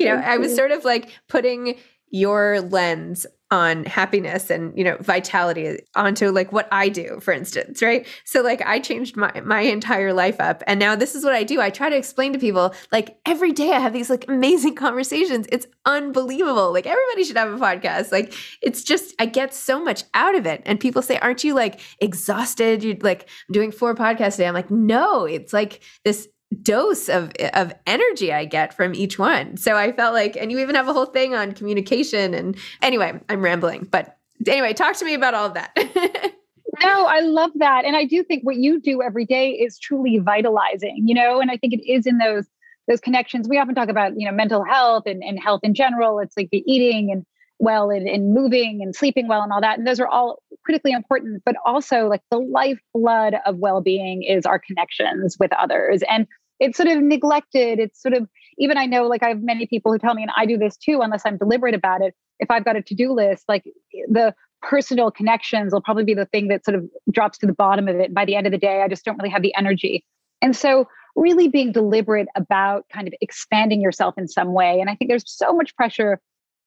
you 0.00 0.06
know, 0.06 0.16
I 0.16 0.36
was 0.36 0.56
sort 0.56 0.72
of 0.72 0.84
like 0.84 1.10
putting 1.28 1.78
your 2.10 2.60
lens 2.60 3.24
on 3.54 3.84
happiness 3.84 4.50
and 4.50 4.76
you 4.76 4.82
know 4.82 4.96
vitality 5.00 5.78
onto 5.94 6.30
like 6.30 6.50
what 6.50 6.66
I 6.72 6.88
do 6.88 7.20
for 7.20 7.32
instance 7.32 7.80
right? 7.80 8.04
So 8.24 8.42
like 8.42 8.60
I 8.66 8.80
changed 8.80 9.16
my 9.16 9.40
my 9.42 9.60
entire 9.60 10.12
life 10.12 10.40
up 10.40 10.64
and 10.66 10.80
now 10.80 10.96
this 10.96 11.14
is 11.14 11.24
what 11.24 11.34
I 11.34 11.44
do. 11.44 11.60
I 11.60 11.70
try 11.70 11.88
to 11.88 11.96
explain 11.96 12.32
to 12.32 12.38
people 12.40 12.74
like 12.90 13.16
every 13.24 13.52
day 13.52 13.70
I 13.72 13.78
have 13.78 13.92
these 13.92 14.10
like 14.10 14.24
amazing 14.28 14.74
conversations. 14.86 15.46
It's 15.52 15.68
unbelievable. 15.86 16.72
Like 16.72 16.86
everybody 16.86 17.22
should 17.22 17.36
have 17.36 17.52
a 17.52 17.56
podcast. 17.56 18.10
Like 18.10 18.34
it's 18.60 18.82
just 18.82 19.14
I 19.20 19.26
get 19.26 19.54
so 19.54 19.82
much 19.82 20.02
out 20.14 20.34
of 20.34 20.46
it. 20.46 20.60
And 20.66 20.80
people 20.80 21.00
say 21.00 21.18
aren't 21.18 21.44
you 21.44 21.54
like 21.54 21.80
exhausted? 22.00 22.82
You 22.82 22.98
like 23.02 23.28
doing 23.52 23.70
four 23.70 23.94
podcasts 23.94 24.34
a 24.34 24.38
day. 24.38 24.48
I'm 24.48 24.54
like 24.54 24.70
no. 24.70 25.26
It's 25.26 25.52
like 25.52 25.80
this 26.04 26.26
dose 26.62 27.08
of 27.08 27.32
of 27.52 27.72
energy 27.86 28.32
I 28.32 28.44
get 28.44 28.74
from 28.74 28.94
each 28.94 29.18
one. 29.18 29.56
So 29.56 29.76
I 29.76 29.92
felt 29.92 30.14
like, 30.14 30.36
and 30.36 30.50
you 30.50 30.58
even 30.58 30.74
have 30.74 30.88
a 30.88 30.92
whole 30.92 31.06
thing 31.06 31.34
on 31.34 31.52
communication. 31.52 32.34
And 32.34 32.56
anyway, 32.82 33.20
I'm 33.28 33.42
rambling, 33.42 33.88
but 33.90 34.16
anyway, 34.46 34.72
talk 34.72 34.96
to 34.96 35.04
me 35.04 35.14
about 35.14 35.34
all 35.34 35.46
of 35.46 35.54
that. 35.54 35.72
no, 36.82 37.06
I 37.06 37.20
love 37.20 37.50
that, 37.56 37.84
and 37.84 37.96
I 37.96 38.04
do 38.04 38.22
think 38.22 38.44
what 38.44 38.56
you 38.56 38.80
do 38.80 39.02
every 39.02 39.24
day 39.24 39.50
is 39.50 39.78
truly 39.78 40.18
vitalizing. 40.18 41.02
You 41.06 41.14
know, 41.14 41.40
and 41.40 41.50
I 41.50 41.56
think 41.56 41.72
it 41.74 41.86
is 41.86 42.06
in 42.06 42.18
those 42.18 42.46
those 42.88 43.00
connections. 43.00 43.48
We 43.48 43.58
often 43.58 43.74
talk 43.74 43.88
about 43.88 44.12
you 44.16 44.26
know 44.26 44.34
mental 44.34 44.64
health 44.64 45.04
and, 45.06 45.22
and 45.22 45.38
health 45.38 45.60
in 45.62 45.74
general. 45.74 46.18
It's 46.18 46.36
like 46.36 46.48
the 46.50 46.62
eating 46.66 47.10
and 47.12 47.24
well 47.58 47.90
and, 47.90 48.08
and 48.08 48.34
moving 48.34 48.80
and 48.82 48.94
sleeping 48.94 49.28
well 49.28 49.42
and 49.42 49.52
all 49.52 49.60
that. 49.60 49.78
And 49.78 49.86
those 49.86 50.00
are 50.00 50.08
all 50.08 50.42
critically 50.64 50.92
important, 50.92 51.42
but 51.44 51.56
also 51.64 52.08
like 52.08 52.22
the 52.30 52.38
lifeblood 52.38 53.34
of 53.46 53.58
well-being 53.58 54.22
is 54.22 54.46
our 54.46 54.58
connections 54.58 55.36
with 55.38 55.52
others. 55.52 56.02
And 56.08 56.26
it's 56.60 56.76
sort 56.76 56.88
of 56.88 57.02
neglected. 57.02 57.78
It's 57.78 58.00
sort 58.00 58.14
of 58.14 58.28
even 58.58 58.78
I 58.78 58.86
know 58.86 59.06
like 59.06 59.22
I 59.22 59.28
have 59.28 59.42
many 59.42 59.66
people 59.66 59.92
who 59.92 59.98
tell 59.98 60.14
me, 60.14 60.22
and 60.22 60.30
I 60.36 60.46
do 60.46 60.56
this 60.56 60.76
too, 60.76 61.00
unless 61.02 61.22
I'm 61.24 61.36
deliberate 61.36 61.74
about 61.74 62.02
it. 62.02 62.14
If 62.38 62.50
I've 62.50 62.64
got 62.64 62.76
a 62.76 62.82
to-do 62.82 63.12
list, 63.12 63.44
like 63.48 63.64
the 64.08 64.34
personal 64.62 65.10
connections 65.10 65.72
will 65.72 65.82
probably 65.82 66.04
be 66.04 66.14
the 66.14 66.26
thing 66.26 66.48
that 66.48 66.64
sort 66.64 66.76
of 66.76 66.84
drops 67.12 67.38
to 67.38 67.46
the 67.46 67.52
bottom 67.52 67.88
of 67.88 67.96
it. 67.96 68.14
By 68.14 68.24
the 68.24 68.34
end 68.36 68.46
of 68.46 68.52
the 68.52 68.58
day, 68.58 68.82
I 68.82 68.88
just 68.88 69.04
don't 69.04 69.16
really 69.18 69.30
have 69.30 69.42
the 69.42 69.54
energy. 69.56 70.04
And 70.42 70.56
so 70.56 70.88
really 71.16 71.48
being 71.48 71.70
deliberate 71.72 72.28
about 72.34 72.86
kind 72.92 73.06
of 73.06 73.14
expanding 73.20 73.80
yourself 73.80 74.14
in 74.18 74.26
some 74.26 74.52
way. 74.52 74.80
And 74.80 74.90
I 74.90 74.94
think 74.94 75.10
there's 75.10 75.24
so 75.26 75.52
much 75.52 75.76
pressure, 75.76 76.20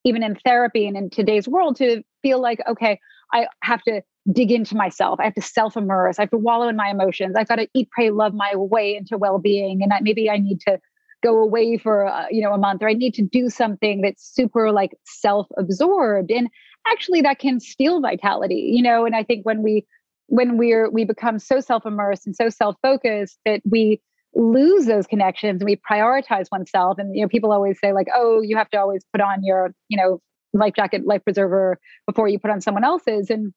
even 0.05 0.23
in 0.23 0.35
therapy 0.35 0.87
and 0.87 0.95
in 0.95 1.09
today's 1.09 1.47
world, 1.47 1.75
to 1.77 2.01
feel 2.21 2.41
like, 2.41 2.59
okay, 2.67 2.99
I 3.33 3.47
have 3.61 3.81
to 3.83 4.01
dig 4.31 4.51
into 4.51 4.75
myself. 4.75 5.19
I 5.19 5.25
have 5.25 5.35
to 5.35 5.41
self 5.41 5.77
immerse. 5.77 6.19
I 6.19 6.23
have 6.23 6.31
to 6.31 6.37
wallow 6.37 6.67
in 6.67 6.75
my 6.75 6.89
emotions. 6.89 7.35
I've 7.37 7.47
got 7.47 7.55
to 7.55 7.67
eat, 7.73 7.89
pray, 7.91 8.09
love 8.09 8.33
my 8.33 8.51
way 8.55 8.95
into 8.95 9.17
well 9.17 9.39
being. 9.39 9.81
And 9.81 9.91
that 9.91 10.03
maybe 10.03 10.29
I 10.29 10.37
need 10.37 10.59
to 10.61 10.79
go 11.23 11.37
away 11.37 11.77
for 11.77 12.07
uh, 12.07 12.25
you 12.29 12.41
know 12.41 12.53
a 12.53 12.57
month 12.57 12.81
or 12.81 12.89
i 12.89 12.93
need 12.93 13.13
to 13.13 13.21
do 13.21 13.49
something 13.49 14.01
that's 14.01 14.23
super 14.23 14.71
like 14.71 14.91
self-absorbed 15.05 16.31
and 16.31 16.47
actually 16.87 17.21
that 17.21 17.39
can 17.39 17.59
steal 17.59 18.01
vitality 18.01 18.71
you 18.73 18.83
know 18.83 19.05
and 19.05 19.15
i 19.15 19.23
think 19.23 19.45
when 19.45 19.63
we 19.63 19.85
when 20.27 20.57
we're 20.57 20.89
we 20.89 21.03
become 21.05 21.39
so 21.39 21.59
self-immersed 21.59 22.25
and 22.25 22.35
so 22.35 22.49
self-focused 22.49 23.39
that 23.45 23.61
we 23.69 24.01
lose 24.35 24.85
those 24.85 25.07
connections 25.07 25.61
and 25.61 25.65
we 25.67 25.79
prioritize 25.89 26.45
oneself 26.51 26.97
and 26.99 27.15
you 27.15 27.21
know 27.21 27.27
people 27.27 27.51
always 27.51 27.79
say 27.79 27.93
like 27.93 28.07
oh 28.13 28.41
you 28.41 28.55
have 28.55 28.69
to 28.69 28.77
always 28.77 29.03
put 29.11 29.21
on 29.21 29.43
your 29.43 29.73
you 29.89 29.97
know 29.97 30.21
life 30.53 30.73
jacket 30.75 31.05
life 31.05 31.23
preserver 31.23 31.79
before 32.05 32.27
you 32.27 32.37
put 32.37 32.51
on 32.51 32.61
someone 32.61 32.83
else's 32.83 33.29
and 33.29 33.53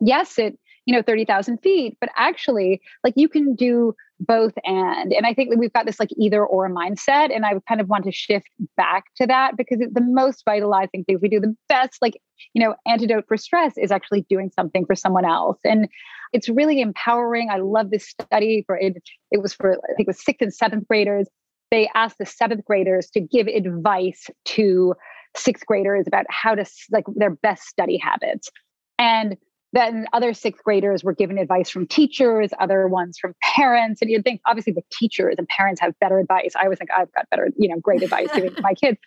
yes 0.00 0.38
it 0.38 0.58
you 0.86 0.94
know 0.94 1.02
30,000 1.02 1.58
feet 1.58 1.96
but 2.00 2.08
actually 2.16 2.80
like 3.04 3.12
you 3.16 3.28
can 3.28 3.54
do 3.54 3.94
both 4.20 4.54
and 4.64 5.12
and 5.12 5.26
i 5.26 5.34
think 5.34 5.50
that 5.50 5.58
we've 5.58 5.72
got 5.72 5.86
this 5.86 6.00
like 6.00 6.08
either 6.16 6.44
or 6.44 6.68
mindset 6.68 7.34
and 7.34 7.44
i 7.44 7.52
kind 7.68 7.80
of 7.80 7.88
want 7.88 8.04
to 8.04 8.10
shift 8.10 8.48
back 8.76 9.04
to 9.16 9.26
that 9.26 9.56
because 9.56 9.80
it's 9.80 9.92
the 9.94 10.00
most 10.00 10.42
vitalizing 10.44 11.04
thing 11.04 11.18
we 11.20 11.28
do 11.28 11.40
the 11.40 11.54
best 11.68 11.98
like 12.00 12.20
you 12.54 12.62
know 12.62 12.74
antidote 12.86 13.24
for 13.28 13.36
stress 13.36 13.74
is 13.76 13.92
actually 13.92 14.24
doing 14.28 14.50
something 14.54 14.84
for 14.86 14.94
someone 14.94 15.24
else 15.24 15.58
and 15.64 15.88
it's 16.32 16.48
really 16.48 16.80
empowering 16.80 17.48
i 17.50 17.58
love 17.58 17.90
this 17.90 18.08
study 18.08 18.64
for 18.66 18.76
it 18.76 18.96
it 19.30 19.42
was 19.42 19.52
for 19.52 19.72
i 19.72 19.94
think 19.94 20.00
it 20.00 20.06
was 20.06 20.24
sixth 20.24 20.42
and 20.42 20.54
seventh 20.54 20.88
graders 20.88 21.28
they 21.70 21.88
asked 21.94 22.16
the 22.18 22.26
seventh 22.26 22.64
graders 22.64 23.10
to 23.10 23.20
give 23.20 23.46
advice 23.46 24.30
to 24.46 24.94
sixth 25.36 25.66
graders 25.66 26.06
about 26.06 26.24
how 26.30 26.54
to 26.54 26.64
like 26.90 27.04
their 27.14 27.30
best 27.30 27.64
study 27.64 27.98
habits 27.98 28.50
and 28.98 29.36
then 29.72 30.06
other 30.12 30.32
sixth 30.32 30.64
graders 30.64 31.04
were 31.04 31.14
given 31.14 31.38
advice 31.38 31.68
from 31.68 31.86
teachers, 31.86 32.50
other 32.58 32.88
ones 32.88 33.18
from 33.18 33.34
parents. 33.42 34.00
And 34.00 34.10
you'd 34.10 34.24
think 34.24 34.40
obviously 34.46 34.72
the 34.72 34.82
teachers 34.90 35.34
and 35.36 35.46
parents 35.48 35.80
have 35.80 35.98
better 36.00 36.18
advice. 36.18 36.54
I 36.56 36.64
always 36.64 36.78
think 36.78 36.90
I've 36.96 37.12
got 37.12 37.28
better, 37.30 37.48
you 37.58 37.68
know, 37.68 37.78
great 37.78 38.02
advice 38.02 38.28
giving 38.34 38.54
to 38.54 38.62
my 38.62 38.74
kids. 38.74 38.98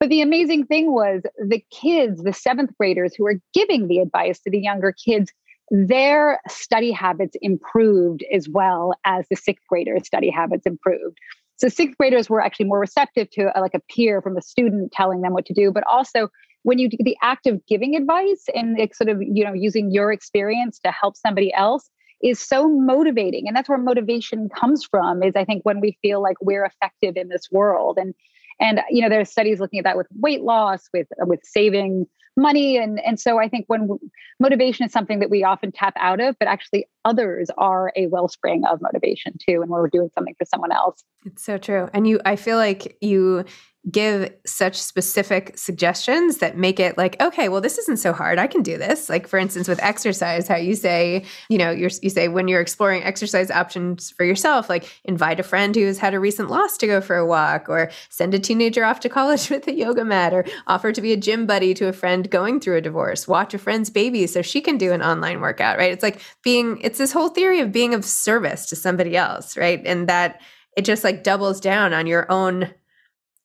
But 0.00 0.08
the 0.08 0.22
amazing 0.22 0.66
thing 0.66 0.92
was 0.92 1.22
the 1.38 1.62
kids, 1.70 2.22
the 2.24 2.32
seventh 2.32 2.70
graders 2.76 3.14
who 3.14 3.24
were 3.24 3.38
giving 3.54 3.86
the 3.86 3.98
advice 3.98 4.40
to 4.40 4.50
the 4.50 4.58
younger 4.58 4.92
kids, 4.92 5.32
their 5.70 6.40
study 6.48 6.90
habits 6.90 7.36
improved 7.40 8.24
as 8.34 8.48
well 8.48 8.94
as 9.04 9.26
the 9.28 9.36
sixth 9.36 9.64
graders' 9.68 10.06
study 10.06 10.28
habits 10.28 10.66
improved. 10.66 11.18
So 11.56 11.68
sixth 11.68 11.96
graders 11.96 12.28
were 12.28 12.40
actually 12.40 12.66
more 12.66 12.80
receptive 12.80 13.30
to 13.32 13.56
a, 13.56 13.60
like 13.60 13.74
a 13.74 13.80
peer 13.94 14.20
from 14.20 14.36
a 14.36 14.42
student 14.42 14.90
telling 14.90 15.20
them 15.20 15.32
what 15.32 15.46
to 15.46 15.54
do, 15.54 15.70
but 15.70 15.84
also 15.86 16.28
when 16.62 16.78
you 16.78 16.88
do 16.88 16.96
the 17.00 17.16
act 17.22 17.46
of 17.46 17.64
giving 17.66 17.96
advice 17.96 18.44
and 18.54 18.78
it's 18.78 18.96
sort 18.96 19.08
of 19.08 19.20
you 19.22 19.44
know 19.44 19.52
using 19.52 19.90
your 19.90 20.12
experience 20.12 20.78
to 20.80 20.90
help 20.90 21.16
somebody 21.16 21.52
else 21.54 21.90
is 22.22 22.38
so 22.38 22.68
motivating. 22.68 23.48
And 23.48 23.56
that's 23.56 23.68
where 23.68 23.78
motivation 23.78 24.48
comes 24.48 24.84
from 24.84 25.22
is 25.22 25.34
i 25.36 25.44
think 25.44 25.64
when 25.64 25.80
we 25.80 25.98
feel 26.02 26.22
like 26.22 26.36
we're 26.40 26.64
effective 26.64 27.16
in 27.16 27.28
this 27.28 27.48
world. 27.50 27.98
And 27.98 28.14
and 28.60 28.80
you 28.90 29.02
know 29.02 29.08
there's 29.08 29.30
studies 29.30 29.60
looking 29.60 29.78
at 29.80 29.84
that 29.84 29.96
with 29.96 30.06
weight 30.18 30.42
loss 30.42 30.88
with 30.92 31.08
with 31.18 31.40
saving 31.42 32.06
money. 32.36 32.76
And 32.78 33.00
and 33.04 33.18
so 33.18 33.38
i 33.38 33.48
think 33.48 33.64
when 33.68 33.98
motivation 34.40 34.86
is 34.86 34.92
something 34.92 35.18
that 35.20 35.30
we 35.30 35.44
often 35.44 35.72
tap 35.72 35.94
out 35.98 36.20
of 36.20 36.36
but 36.38 36.48
actually 36.48 36.86
others 37.04 37.50
are 37.58 37.92
a 37.96 38.06
wellspring 38.06 38.64
of 38.64 38.80
motivation 38.80 39.36
too 39.38 39.62
and 39.62 39.70
we're 39.70 39.88
doing 39.88 40.10
something 40.14 40.34
for 40.38 40.44
someone 40.44 40.72
else. 40.72 41.04
It's 41.24 41.42
so 41.42 41.58
true. 41.58 41.88
And 41.92 42.06
you 42.06 42.20
i 42.24 42.36
feel 42.36 42.56
like 42.56 42.96
you 43.00 43.44
give 43.90 44.32
such 44.46 44.80
specific 44.80 45.58
suggestions 45.58 46.38
that 46.38 46.56
make 46.56 46.78
it 46.78 46.96
like 46.96 47.20
okay 47.20 47.48
well 47.48 47.60
this 47.60 47.78
isn't 47.78 47.96
so 47.96 48.12
hard. 48.12 48.38
I 48.38 48.46
can 48.46 48.62
do 48.62 48.78
this. 48.78 49.08
Like 49.08 49.26
for 49.26 49.38
instance 49.38 49.66
with 49.66 49.82
exercise 49.82 50.46
how 50.46 50.56
you 50.56 50.76
say 50.76 51.24
you 51.48 51.58
know 51.58 51.70
you 51.70 51.88
say 51.90 52.28
when 52.28 52.46
you're 52.46 52.60
exploring 52.60 53.02
exercise 53.02 53.50
options 53.50 54.10
for 54.10 54.24
yourself 54.24 54.68
like 54.68 55.00
invite 55.04 55.40
a 55.40 55.42
friend 55.42 55.74
who's 55.74 55.98
had 55.98 56.14
a 56.14 56.20
recent 56.20 56.48
loss 56.48 56.76
to 56.78 56.86
go 56.86 57.00
for 57.00 57.16
a 57.16 57.26
walk 57.26 57.68
or 57.68 57.90
send 58.08 58.34
a 58.34 58.38
teenager 58.38 58.84
off 58.84 59.00
to 59.00 59.08
college 59.08 59.50
with 59.54 59.66
a 59.66 59.74
yoga 59.74 60.04
mat 60.04 60.32
or 60.32 60.44
offer 60.68 60.92
to 60.92 61.00
be 61.00 61.12
a 61.12 61.16
gym 61.16 61.46
buddy 61.46 61.74
to 61.74 61.88
a 61.88 61.92
friend 61.92 62.30
going 62.30 62.60
through 62.60 62.76
a 62.76 62.80
divorce. 62.80 63.26
Watch 63.26 63.52
a 63.52 63.58
friend's 63.58 63.90
baby 63.90 64.28
so 64.28 64.42
she 64.42 64.60
can 64.60 64.78
do 64.78 64.92
an 64.92 65.02
online 65.02 65.40
workout 65.40 65.76
right? 65.76 65.92
It's 65.92 66.02
like 66.02 66.20
being 66.42 66.78
it's 66.82 66.91
this 66.98 67.12
whole 67.12 67.28
theory 67.28 67.60
of 67.60 67.72
being 67.72 67.94
of 67.94 68.04
service 68.04 68.66
to 68.66 68.76
somebody 68.76 69.16
else 69.16 69.56
right 69.56 69.82
and 69.84 70.08
that 70.08 70.40
it 70.76 70.84
just 70.84 71.04
like 71.04 71.22
doubles 71.22 71.60
down 71.60 71.92
on 71.92 72.06
your 72.06 72.30
own 72.30 72.72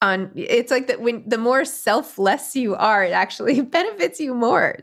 on 0.01 0.31
it's 0.35 0.71
like 0.71 0.87
that 0.87 1.01
when 1.01 1.27
the 1.27 1.37
more 1.37 1.65
selfless 1.65 2.55
you 2.55 2.75
are 2.75 3.03
it 3.03 3.11
actually 3.11 3.61
benefits 3.79 4.19
you 4.19 4.33
more 4.33 4.77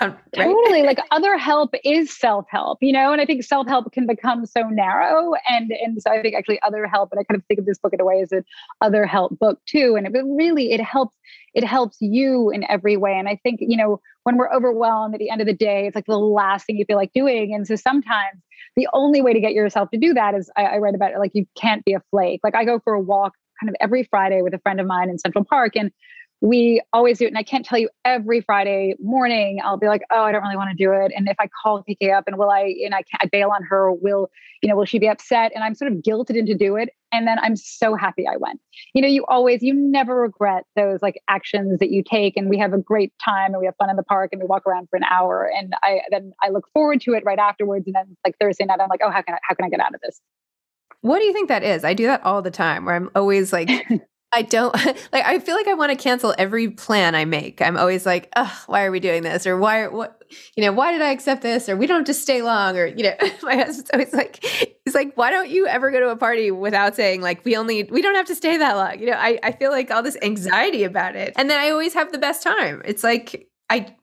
right? 0.00 0.16
totally 0.34 0.82
like 0.82 0.98
other 1.10 1.38
help 1.38 1.74
is 1.84 2.14
self-help 2.16 2.78
you 2.82 2.92
know 2.92 3.12
and 3.12 3.20
i 3.20 3.24
think 3.24 3.42
self-help 3.42 3.90
can 3.92 4.06
become 4.06 4.44
so 4.44 4.62
narrow 4.68 5.32
and 5.48 5.70
and 5.70 6.00
so 6.02 6.10
i 6.10 6.20
think 6.20 6.34
actually 6.34 6.60
other 6.62 6.86
help 6.86 7.10
and 7.12 7.20
i 7.20 7.24
kind 7.24 7.40
of 7.40 7.46
think 7.46 7.60
of 7.60 7.66
this 7.66 7.78
book 7.78 7.92
in 7.92 8.00
a 8.00 8.04
way 8.04 8.20
as 8.20 8.32
an 8.32 8.44
other 8.80 9.06
help 9.06 9.38
book 9.38 9.60
too 9.66 9.94
and 9.96 10.06
it 10.06 10.12
really 10.36 10.72
it 10.72 10.80
helps 10.80 11.16
it 11.54 11.64
helps 11.64 11.96
you 12.00 12.50
in 12.50 12.68
every 12.68 12.96
way 12.96 13.14
and 13.16 13.28
i 13.28 13.38
think 13.42 13.60
you 13.62 13.76
know 13.76 14.00
when 14.24 14.36
we're 14.36 14.52
overwhelmed 14.52 15.14
at 15.14 15.18
the 15.18 15.30
end 15.30 15.40
of 15.40 15.46
the 15.46 15.54
day 15.54 15.86
it's 15.86 15.94
like 15.94 16.06
the 16.06 16.18
last 16.18 16.66
thing 16.66 16.76
you 16.76 16.84
feel 16.84 16.96
like 16.96 17.12
doing 17.12 17.54
and 17.54 17.66
so 17.66 17.76
sometimes 17.76 18.40
the 18.76 18.88
only 18.92 19.22
way 19.22 19.32
to 19.32 19.40
get 19.40 19.52
yourself 19.52 19.88
to 19.90 19.98
do 19.98 20.12
that 20.12 20.34
is 20.34 20.50
I, 20.56 20.64
I 20.64 20.76
read 20.78 20.94
about 20.94 21.12
it 21.12 21.18
like 21.18 21.32
you 21.34 21.46
can't 21.56 21.84
be 21.84 21.94
a 21.94 22.02
flake 22.10 22.40
like 22.42 22.54
i 22.54 22.64
go 22.64 22.80
for 22.80 22.94
a 22.94 23.00
walk 23.00 23.34
kind 23.60 23.70
of 23.70 23.76
every 23.80 24.04
Friday 24.04 24.42
with 24.42 24.54
a 24.54 24.58
friend 24.58 24.80
of 24.80 24.86
mine 24.86 25.08
in 25.08 25.18
Central 25.18 25.44
Park. 25.44 25.76
And 25.76 25.90
we 26.44 26.82
always 26.92 27.18
do 27.18 27.24
it. 27.24 27.28
And 27.28 27.38
I 27.38 27.42
can't 27.42 27.64
tell 27.64 27.78
you 27.78 27.88
every 28.04 28.42
Friday 28.42 28.96
morning, 29.00 29.60
I'll 29.64 29.78
be 29.78 29.86
like, 29.86 30.02
oh, 30.10 30.24
I 30.24 30.30
don't 30.30 30.42
really 30.42 30.58
want 30.58 30.76
to 30.76 30.76
do 30.76 30.92
it. 30.92 31.10
And 31.16 31.26
if 31.26 31.36
I 31.40 31.48
call 31.62 31.82
KK 31.82 32.14
up 32.14 32.24
and 32.26 32.36
will 32.36 32.50
I, 32.50 32.74
and 32.84 32.94
I 32.94 32.98
can't, 32.98 33.22
I 33.22 33.26
bail 33.32 33.48
on 33.48 33.62
her, 33.62 33.90
will, 33.90 34.28
you 34.60 34.68
know, 34.68 34.76
will 34.76 34.84
she 34.84 34.98
be 34.98 35.08
upset? 35.08 35.52
And 35.54 35.64
I'm 35.64 35.74
sort 35.74 35.90
of 35.90 35.98
guilted 35.98 36.36
into 36.36 36.54
do 36.54 36.76
it. 36.76 36.90
And 37.12 37.26
then 37.26 37.38
I'm 37.38 37.56
so 37.56 37.94
happy 37.94 38.26
I 38.28 38.36
went. 38.36 38.60
You 38.92 39.00
know, 39.00 39.08
you 39.08 39.24
always, 39.26 39.62
you 39.62 39.72
never 39.72 40.20
regret 40.20 40.64
those 40.76 41.00
like 41.00 41.18
actions 41.28 41.78
that 41.78 41.90
you 41.90 42.02
take. 42.02 42.36
And 42.36 42.50
we 42.50 42.58
have 42.58 42.74
a 42.74 42.78
great 42.78 43.14
time 43.24 43.52
and 43.52 43.58
we 43.58 43.64
have 43.64 43.76
fun 43.76 43.88
in 43.88 43.96
the 43.96 44.02
park 44.02 44.28
and 44.32 44.42
we 44.42 44.46
walk 44.46 44.66
around 44.66 44.90
for 44.90 44.98
an 44.98 45.04
hour. 45.04 45.50
And 45.50 45.72
I, 45.82 46.00
then 46.10 46.34
I 46.42 46.50
look 46.50 46.68
forward 46.74 47.00
to 47.02 47.14
it 47.14 47.24
right 47.24 47.38
afterwards. 47.38 47.86
And 47.86 47.94
then 47.94 48.18
like 48.22 48.36
Thursday 48.38 48.66
night, 48.66 48.80
I'm 48.82 48.90
like, 48.90 49.00
oh, 49.02 49.10
how 49.10 49.22
can 49.22 49.32
I, 49.32 49.38
how 49.48 49.54
can 49.54 49.64
I 49.64 49.70
get 49.70 49.80
out 49.80 49.94
of 49.94 50.02
this? 50.02 50.20
What 51.00 51.20
do 51.20 51.24
you 51.24 51.32
think 51.32 51.48
that 51.48 51.62
is? 51.62 51.84
I 51.84 51.94
do 51.94 52.04
that 52.04 52.22
all 52.22 52.42
the 52.42 52.50
time 52.50 52.84
where 52.84 52.96
I'm 52.96 53.10
always 53.14 53.50
like, 53.50 53.70
I 54.34 54.42
don't 54.42 54.74
like, 55.12 55.24
I 55.24 55.38
feel 55.38 55.54
like 55.54 55.68
I 55.68 55.74
want 55.74 55.90
to 55.90 55.96
cancel 55.96 56.34
every 56.36 56.68
plan 56.68 57.14
I 57.14 57.24
make. 57.24 57.62
I'm 57.62 57.76
always 57.76 58.04
like, 58.04 58.30
oh, 58.36 58.62
why 58.66 58.84
are 58.84 58.90
we 58.90 59.00
doing 59.00 59.22
this? 59.22 59.46
Or 59.46 59.56
why, 59.56 59.86
what, 59.86 60.22
you 60.56 60.64
know, 60.64 60.72
why 60.72 60.92
did 60.92 61.02
I 61.02 61.10
accept 61.10 61.42
this? 61.42 61.68
Or 61.68 61.76
we 61.76 61.86
don't 61.86 61.98
have 61.98 62.06
to 62.06 62.14
stay 62.14 62.42
long. 62.42 62.76
Or, 62.76 62.86
you 62.86 63.04
know, 63.04 63.14
my 63.42 63.56
husband's 63.56 63.90
always 63.92 64.12
like, 64.12 64.44
he's 64.84 64.94
like, 64.94 65.16
why 65.16 65.30
don't 65.30 65.50
you 65.50 65.66
ever 65.66 65.90
go 65.90 66.00
to 66.00 66.08
a 66.08 66.16
party 66.16 66.50
without 66.50 66.96
saying, 66.96 67.20
like, 67.20 67.44
we 67.44 67.56
only, 67.56 67.84
we 67.84 68.02
don't 68.02 68.16
have 68.16 68.26
to 68.26 68.34
stay 68.34 68.56
that 68.56 68.76
long? 68.76 68.98
You 68.98 69.06
know, 69.06 69.16
I, 69.16 69.38
I 69.42 69.52
feel 69.52 69.70
like 69.70 69.90
all 69.90 70.02
this 70.02 70.16
anxiety 70.20 70.82
about 70.82 71.14
it. 71.14 71.32
And 71.36 71.48
then 71.48 71.60
I 71.60 71.70
always 71.70 71.94
have 71.94 72.10
the 72.10 72.18
best 72.18 72.42
time. 72.42 72.82
It's 72.84 73.04
like, 73.04 73.48
I, 73.70 73.94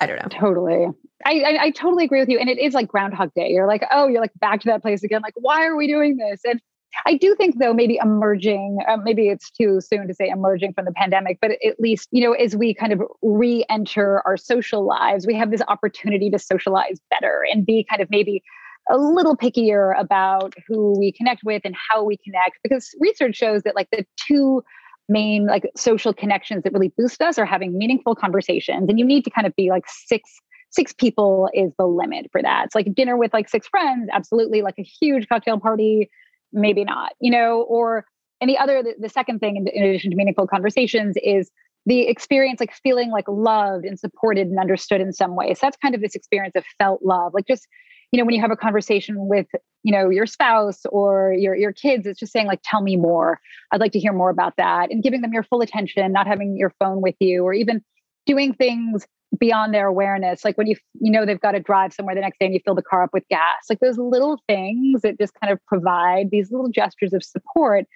I 0.00 0.06
don't 0.06 0.22
know. 0.22 0.28
Totally. 0.38 0.86
I, 1.26 1.40
I, 1.40 1.62
I 1.64 1.70
totally 1.70 2.04
agree 2.04 2.20
with 2.20 2.28
you. 2.28 2.38
And 2.38 2.48
it 2.48 2.58
is 2.58 2.74
like 2.74 2.88
Groundhog 2.88 3.32
Day. 3.34 3.48
You're 3.50 3.66
like, 3.66 3.84
oh, 3.90 4.08
you're 4.08 4.20
like 4.20 4.32
back 4.40 4.60
to 4.60 4.68
that 4.68 4.82
place 4.82 5.02
again. 5.02 5.22
Like, 5.22 5.34
why 5.36 5.66
are 5.66 5.76
we 5.76 5.86
doing 5.86 6.16
this? 6.16 6.40
And 6.44 6.60
I 7.06 7.16
do 7.16 7.34
think, 7.34 7.58
though, 7.58 7.74
maybe 7.74 7.98
emerging, 8.02 8.78
uh, 8.88 8.96
maybe 8.96 9.28
it's 9.28 9.50
too 9.50 9.80
soon 9.80 10.06
to 10.08 10.14
say 10.14 10.28
emerging 10.28 10.72
from 10.74 10.84
the 10.84 10.92
pandemic, 10.92 11.38
but 11.40 11.52
at 11.52 11.78
least, 11.78 12.08
you 12.12 12.22
know, 12.22 12.32
as 12.32 12.56
we 12.56 12.74
kind 12.74 12.92
of 12.92 13.02
re 13.22 13.64
enter 13.68 14.22
our 14.26 14.36
social 14.36 14.86
lives, 14.86 15.26
we 15.26 15.34
have 15.34 15.50
this 15.50 15.62
opportunity 15.68 16.30
to 16.30 16.38
socialize 16.38 17.00
better 17.10 17.44
and 17.50 17.66
be 17.66 17.86
kind 17.88 18.00
of 18.00 18.08
maybe 18.10 18.42
a 18.90 18.98
little 18.98 19.36
pickier 19.36 19.98
about 19.98 20.54
who 20.68 20.98
we 20.98 21.10
connect 21.12 21.42
with 21.44 21.62
and 21.64 21.74
how 21.90 22.04
we 22.04 22.16
connect. 22.18 22.58
Because 22.62 22.90
research 23.00 23.36
shows 23.36 23.62
that, 23.62 23.74
like, 23.74 23.88
the 23.90 24.04
two 24.16 24.62
main 25.08 25.46
like 25.46 25.70
social 25.76 26.14
connections 26.14 26.62
that 26.62 26.72
really 26.72 26.90
boost 26.96 27.20
us 27.20 27.38
are 27.38 27.44
having 27.44 27.76
meaningful 27.76 28.14
conversations 28.14 28.88
and 28.88 28.98
you 28.98 29.04
need 29.04 29.22
to 29.22 29.28
kind 29.28 29.46
of 29.46 29.54
be 29.54 29.68
like 29.68 29.84
six 29.86 30.40
six 30.74 30.92
people 30.92 31.48
is 31.54 31.72
the 31.78 31.86
limit 31.86 32.26
for 32.32 32.42
that. 32.42 32.64
It's 32.66 32.74
like 32.74 32.94
dinner 32.94 33.16
with 33.16 33.32
like 33.32 33.48
six 33.48 33.68
friends, 33.68 34.08
absolutely. 34.12 34.62
Like 34.62 34.74
a 34.78 34.82
huge 34.82 35.28
cocktail 35.28 35.60
party, 35.60 36.10
maybe 36.54 36.84
not, 36.84 37.12
you 37.20 37.30
know, 37.30 37.62
or 37.62 38.06
and 38.40 38.50
the 38.50 38.58
other, 38.58 38.82
the, 38.82 38.94
the 38.98 39.08
second 39.08 39.38
thing 39.38 39.56
in, 39.56 39.66
in 39.68 39.84
addition 39.84 40.10
to 40.10 40.16
meaningful 40.16 40.46
conversations 40.46 41.16
is 41.22 41.50
the 41.86 42.08
experience 42.08 42.60
like 42.60 42.72
feeling 42.74 43.10
like 43.10 43.26
loved 43.28 43.84
and 43.84 43.98
supported 43.98 44.48
and 44.48 44.58
understood 44.58 45.00
in 45.00 45.12
some 45.12 45.36
way. 45.36 45.54
So 45.54 45.60
that's 45.62 45.76
kind 45.76 45.94
of 45.94 46.00
this 46.00 46.14
experience 46.14 46.54
of 46.56 46.64
felt 46.78 47.00
love. 47.02 47.34
Like 47.34 47.46
just, 47.46 47.66
you 48.10 48.18
know, 48.18 48.24
when 48.24 48.34
you 48.34 48.40
have 48.40 48.50
a 48.50 48.56
conversation 48.56 49.28
with, 49.28 49.46
you 49.82 49.92
know, 49.92 50.08
your 50.08 50.26
spouse 50.26 50.86
or 50.86 51.34
your 51.36 51.54
your 51.54 51.72
kids, 51.72 52.06
it's 52.06 52.18
just 52.18 52.32
saying 52.32 52.46
like, 52.46 52.60
tell 52.64 52.80
me 52.80 52.96
more. 52.96 53.38
I'd 53.70 53.80
like 53.80 53.92
to 53.92 53.98
hear 53.98 54.12
more 54.12 54.30
about 54.30 54.54
that. 54.56 54.90
And 54.90 55.02
giving 55.02 55.20
them 55.20 55.32
your 55.32 55.42
full 55.42 55.60
attention, 55.60 56.12
not 56.12 56.26
having 56.26 56.56
your 56.56 56.72
phone 56.78 57.02
with 57.02 57.16
you, 57.20 57.44
or 57.44 57.52
even 57.52 57.82
doing 58.26 58.54
things 58.54 59.06
beyond 59.38 59.74
their 59.74 59.86
awareness 59.86 60.44
like 60.44 60.56
when 60.58 60.66
you 60.66 60.76
you 61.00 61.10
know 61.10 61.24
they've 61.24 61.40
got 61.40 61.52
to 61.52 61.60
drive 61.60 61.92
somewhere 61.92 62.14
the 62.14 62.20
next 62.20 62.38
day 62.38 62.46
and 62.46 62.54
you 62.54 62.60
fill 62.64 62.74
the 62.74 62.82
car 62.82 63.02
up 63.02 63.10
with 63.12 63.24
gas 63.28 63.64
like 63.68 63.80
those 63.80 63.98
little 63.98 64.38
things 64.46 65.02
that 65.02 65.18
just 65.18 65.32
kind 65.40 65.52
of 65.52 65.58
provide 65.66 66.30
these 66.30 66.50
little 66.50 66.68
gestures 66.68 67.12
of 67.12 67.22
support. 67.22 67.86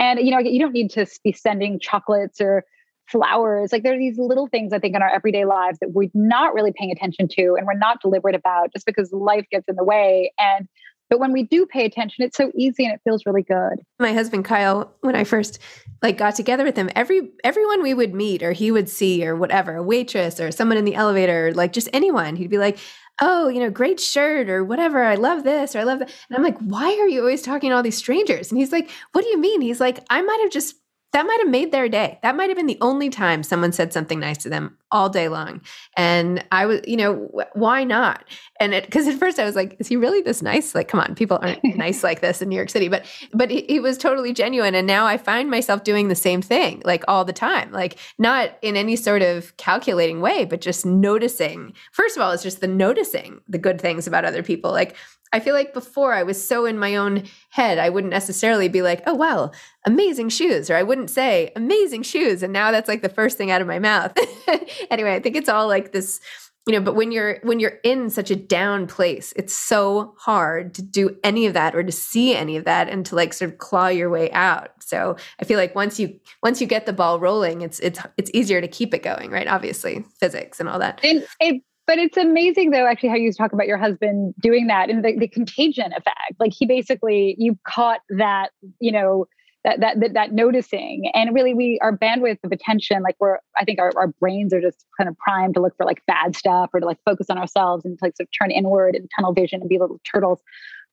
And 0.00 0.20
you 0.20 0.30
know 0.30 0.38
you 0.38 0.60
don't 0.60 0.72
need 0.72 0.90
to 0.92 1.06
be 1.24 1.32
sending 1.32 1.80
chocolates 1.80 2.40
or 2.40 2.64
flowers 3.06 3.72
like 3.72 3.82
there 3.82 3.94
are 3.94 3.98
these 3.98 4.18
little 4.18 4.48
things 4.48 4.70
i 4.74 4.78
think 4.78 4.94
in 4.94 5.00
our 5.00 5.08
everyday 5.08 5.46
lives 5.46 5.78
that 5.80 5.92
we're 5.92 6.10
not 6.12 6.52
really 6.52 6.74
paying 6.76 6.90
attention 6.90 7.26
to 7.26 7.54
and 7.56 7.66
we're 7.66 7.72
not 7.72 8.02
deliberate 8.02 8.34
about 8.34 8.70
just 8.70 8.84
because 8.84 9.10
life 9.12 9.46
gets 9.50 9.66
in 9.66 9.76
the 9.76 9.84
way. 9.84 10.30
And 10.38 10.68
But 11.10 11.20
when 11.20 11.32
we 11.32 11.42
do 11.42 11.66
pay 11.66 11.84
attention, 11.84 12.24
it's 12.24 12.36
so 12.36 12.52
easy 12.54 12.84
and 12.84 12.94
it 12.94 13.00
feels 13.04 13.24
really 13.26 13.42
good. 13.42 13.80
My 13.98 14.12
husband 14.12 14.44
Kyle, 14.44 14.92
when 15.00 15.14
I 15.14 15.24
first 15.24 15.58
like 16.02 16.18
got 16.18 16.34
together 16.36 16.64
with 16.64 16.76
him, 16.76 16.90
every 16.94 17.30
everyone 17.44 17.82
we 17.82 17.94
would 17.94 18.14
meet 18.14 18.42
or 18.42 18.52
he 18.52 18.70
would 18.70 18.88
see 18.88 19.26
or 19.26 19.34
whatever, 19.36 19.76
a 19.76 19.82
waitress 19.82 20.38
or 20.38 20.50
someone 20.52 20.78
in 20.78 20.84
the 20.84 20.94
elevator, 20.94 21.52
like 21.54 21.72
just 21.72 21.88
anyone, 21.92 22.36
he'd 22.36 22.50
be 22.50 22.58
like, 22.58 22.78
oh, 23.20 23.48
you 23.48 23.60
know, 23.60 23.70
great 23.70 24.00
shirt 24.00 24.48
or 24.48 24.64
whatever. 24.64 25.02
I 25.02 25.16
love 25.16 25.44
this 25.44 25.74
or 25.74 25.80
I 25.80 25.84
love 25.84 25.98
that. 26.00 26.10
And 26.28 26.36
I'm 26.36 26.44
like, 26.44 26.58
why 26.58 26.96
are 27.00 27.08
you 27.08 27.20
always 27.20 27.42
talking 27.42 27.70
to 27.70 27.76
all 27.76 27.82
these 27.82 27.96
strangers? 27.96 28.50
And 28.50 28.58
he's 28.58 28.72
like, 28.72 28.90
what 29.12 29.22
do 29.22 29.28
you 29.28 29.38
mean? 29.38 29.60
He's 29.60 29.80
like, 29.80 30.04
I 30.10 30.22
might 30.22 30.40
have 30.42 30.52
just 30.52 30.76
that 31.12 31.26
might 31.26 31.40
have 31.40 31.48
made 31.48 31.72
their 31.72 31.88
day. 31.88 32.18
That 32.22 32.36
might 32.36 32.50
have 32.50 32.56
been 32.56 32.66
the 32.66 32.78
only 32.82 33.08
time 33.08 33.42
someone 33.42 33.72
said 33.72 33.92
something 33.92 34.20
nice 34.20 34.38
to 34.38 34.50
them 34.50 34.76
all 34.90 35.08
day 35.08 35.28
long. 35.28 35.60
And 35.96 36.44
I 36.50 36.66
was, 36.66 36.80
you 36.86 36.96
know, 36.96 37.30
why 37.52 37.84
not? 37.84 38.24
And 38.60 38.74
it, 38.74 38.90
cause 38.90 39.06
at 39.06 39.18
first 39.18 39.38
I 39.38 39.44
was 39.44 39.54
like, 39.54 39.76
is 39.78 39.88
he 39.88 39.96
really 39.96 40.22
this 40.22 40.42
nice? 40.42 40.74
Like, 40.74 40.88
come 40.88 41.00
on, 41.00 41.14
people 41.14 41.38
aren't 41.40 41.62
nice 41.76 42.02
like 42.02 42.20
this 42.20 42.40
in 42.40 42.48
New 42.48 42.56
York 42.56 42.70
City. 42.70 42.88
But, 42.88 43.04
but 43.32 43.50
he, 43.50 43.62
he, 43.68 43.80
was 43.80 43.96
totally 43.96 44.32
genuine. 44.32 44.74
And 44.74 44.86
now 44.86 45.06
I 45.06 45.16
find 45.18 45.50
myself 45.50 45.84
doing 45.84 46.08
the 46.08 46.14
same 46.14 46.42
thing, 46.42 46.82
like 46.84 47.04
all 47.06 47.24
the 47.24 47.32
time, 47.32 47.70
like 47.70 47.98
not 48.18 48.58
in 48.62 48.76
any 48.76 48.96
sort 48.96 49.22
of 49.22 49.56
calculating 49.56 50.20
way, 50.20 50.44
but 50.44 50.60
just 50.60 50.84
noticing. 50.84 51.74
First 51.92 52.16
of 52.16 52.22
all, 52.22 52.32
it's 52.32 52.42
just 52.42 52.60
the 52.60 52.66
noticing 52.66 53.40
the 53.46 53.58
good 53.58 53.80
things 53.80 54.06
about 54.06 54.24
other 54.24 54.42
people. 54.42 54.72
Like, 54.72 54.96
I 55.32 55.40
feel 55.40 55.54
like 55.54 55.74
before 55.74 56.14
I 56.14 56.22
was 56.22 56.46
so 56.46 56.64
in 56.64 56.78
my 56.78 56.96
own 56.96 57.24
head, 57.50 57.78
I 57.78 57.90
wouldn't 57.90 58.12
necessarily 58.12 58.68
be 58.68 58.80
like, 58.80 59.02
oh, 59.06 59.14
wow, 59.14 59.50
amazing 59.84 60.30
shoes, 60.30 60.70
or 60.70 60.76
I 60.76 60.82
wouldn't 60.82 61.10
say 61.10 61.52
amazing 61.54 62.02
shoes. 62.02 62.42
And 62.42 62.52
now 62.52 62.70
that's 62.70 62.88
like 62.88 63.02
the 63.02 63.08
first 63.08 63.36
thing 63.36 63.50
out 63.50 63.60
of 63.60 63.66
my 63.66 63.78
mouth. 63.78 64.16
anyway, 64.90 65.14
I 65.14 65.20
think 65.20 65.36
it's 65.36 65.48
all 65.48 65.66
like 65.66 65.92
this, 65.92 66.20
you 66.66 66.72
know, 66.72 66.80
but 66.80 66.94
when 66.94 67.12
you're 67.12 67.38
when 67.42 67.60
you're 67.60 67.78
in 67.82 68.10
such 68.10 68.30
a 68.30 68.36
down 68.36 68.86
place, 68.86 69.32
it's 69.36 69.54
so 69.54 70.14
hard 70.18 70.74
to 70.74 70.82
do 70.82 71.16
any 71.24 71.46
of 71.46 71.54
that 71.54 71.74
or 71.74 71.82
to 71.82 71.92
see 71.92 72.34
any 72.34 72.56
of 72.56 72.64
that 72.64 72.88
and 72.88 73.06
to 73.06 73.14
like 73.14 73.32
sort 73.32 73.50
of 73.50 73.58
claw 73.58 73.88
your 73.88 74.10
way 74.10 74.30
out. 74.32 74.70
So 74.80 75.16
I 75.40 75.44
feel 75.44 75.58
like 75.58 75.74
once 75.74 75.98
you 75.98 76.18
once 76.42 76.60
you 76.60 76.66
get 76.66 76.86
the 76.86 76.92
ball 76.92 77.20
rolling, 77.20 77.62
it's 77.62 77.78
it's 77.80 78.00
it's 78.16 78.30
easier 78.34 78.60
to 78.60 78.68
keep 78.68 78.92
it 78.94 79.02
going, 79.02 79.30
right? 79.30 79.48
Obviously, 79.48 80.04
physics 80.20 80.60
and 80.60 80.68
all 80.68 80.78
that. 80.78 81.00
And 81.02 81.26
it 81.40 81.62
but 81.88 81.98
it's 81.98 82.18
amazing 82.18 82.70
though, 82.70 82.86
actually, 82.86 83.08
how 83.08 83.14
you 83.14 83.32
talk 83.32 83.54
about 83.54 83.66
your 83.66 83.78
husband 83.78 84.34
doing 84.42 84.66
that 84.66 84.90
and 84.90 85.02
the, 85.02 85.16
the 85.18 85.26
contagion 85.26 85.90
effect. 85.94 86.34
Like 86.38 86.52
he 86.52 86.66
basically, 86.66 87.34
you 87.38 87.58
caught 87.66 88.00
that, 88.10 88.50
you 88.78 88.92
know, 88.92 89.26
that, 89.64 89.80
that, 89.80 90.00
that 90.00 90.14
that 90.14 90.32
noticing. 90.32 91.10
And 91.14 91.34
really 91.34 91.54
we 91.54 91.78
our 91.82 91.96
bandwidth 91.96 92.38
of 92.44 92.52
attention 92.52 93.02
like 93.02 93.16
we're 93.18 93.38
i 93.56 93.64
think 93.64 93.78
our, 93.78 93.92
our 93.96 94.08
brains 94.08 94.52
are 94.52 94.60
just 94.60 94.84
kind 94.96 95.08
of 95.08 95.16
primed 95.18 95.54
to 95.54 95.60
look 95.60 95.76
for 95.76 95.84
like 95.84 96.04
bad 96.06 96.36
stuff 96.36 96.70
or 96.72 96.80
to 96.80 96.86
like 96.86 96.98
focus 97.04 97.28
on 97.30 97.38
ourselves 97.38 97.84
and 97.84 97.98
to 97.98 98.04
like 98.04 98.16
sort 98.16 98.28
of 98.28 98.30
turn 98.40 98.50
inward 98.50 98.94
and 98.94 99.10
tunnel 99.14 99.32
vision 99.32 99.60
and 99.60 99.68
be 99.68 99.78
little 99.78 100.00
turtles. 100.10 100.40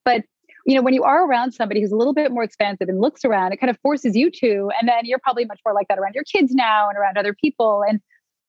But 0.03 0.23
you 0.65 0.75
know 0.75 0.81
when 0.81 0.93
you 0.93 1.03
are 1.03 1.27
around 1.27 1.53
somebody 1.53 1.81
who's 1.81 1.91
a 1.91 1.95
little 1.95 2.13
bit 2.13 2.31
more 2.31 2.43
expansive 2.43 2.89
and 2.89 2.99
looks 2.99 3.23
around 3.23 3.51
it 3.53 3.57
kind 3.57 3.69
of 3.69 3.77
forces 3.79 4.15
you 4.15 4.31
to 4.31 4.71
and 4.79 4.89
then 4.89 5.01
you're 5.03 5.19
probably 5.19 5.45
much 5.45 5.59
more 5.65 5.73
like 5.73 5.87
that 5.87 5.99
around 5.99 6.15
your 6.15 6.23
kids 6.23 6.53
now 6.53 6.89
and 6.89 6.97
around 6.97 7.17
other 7.17 7.33
people. 7.33 7.83
And 7.87 8.01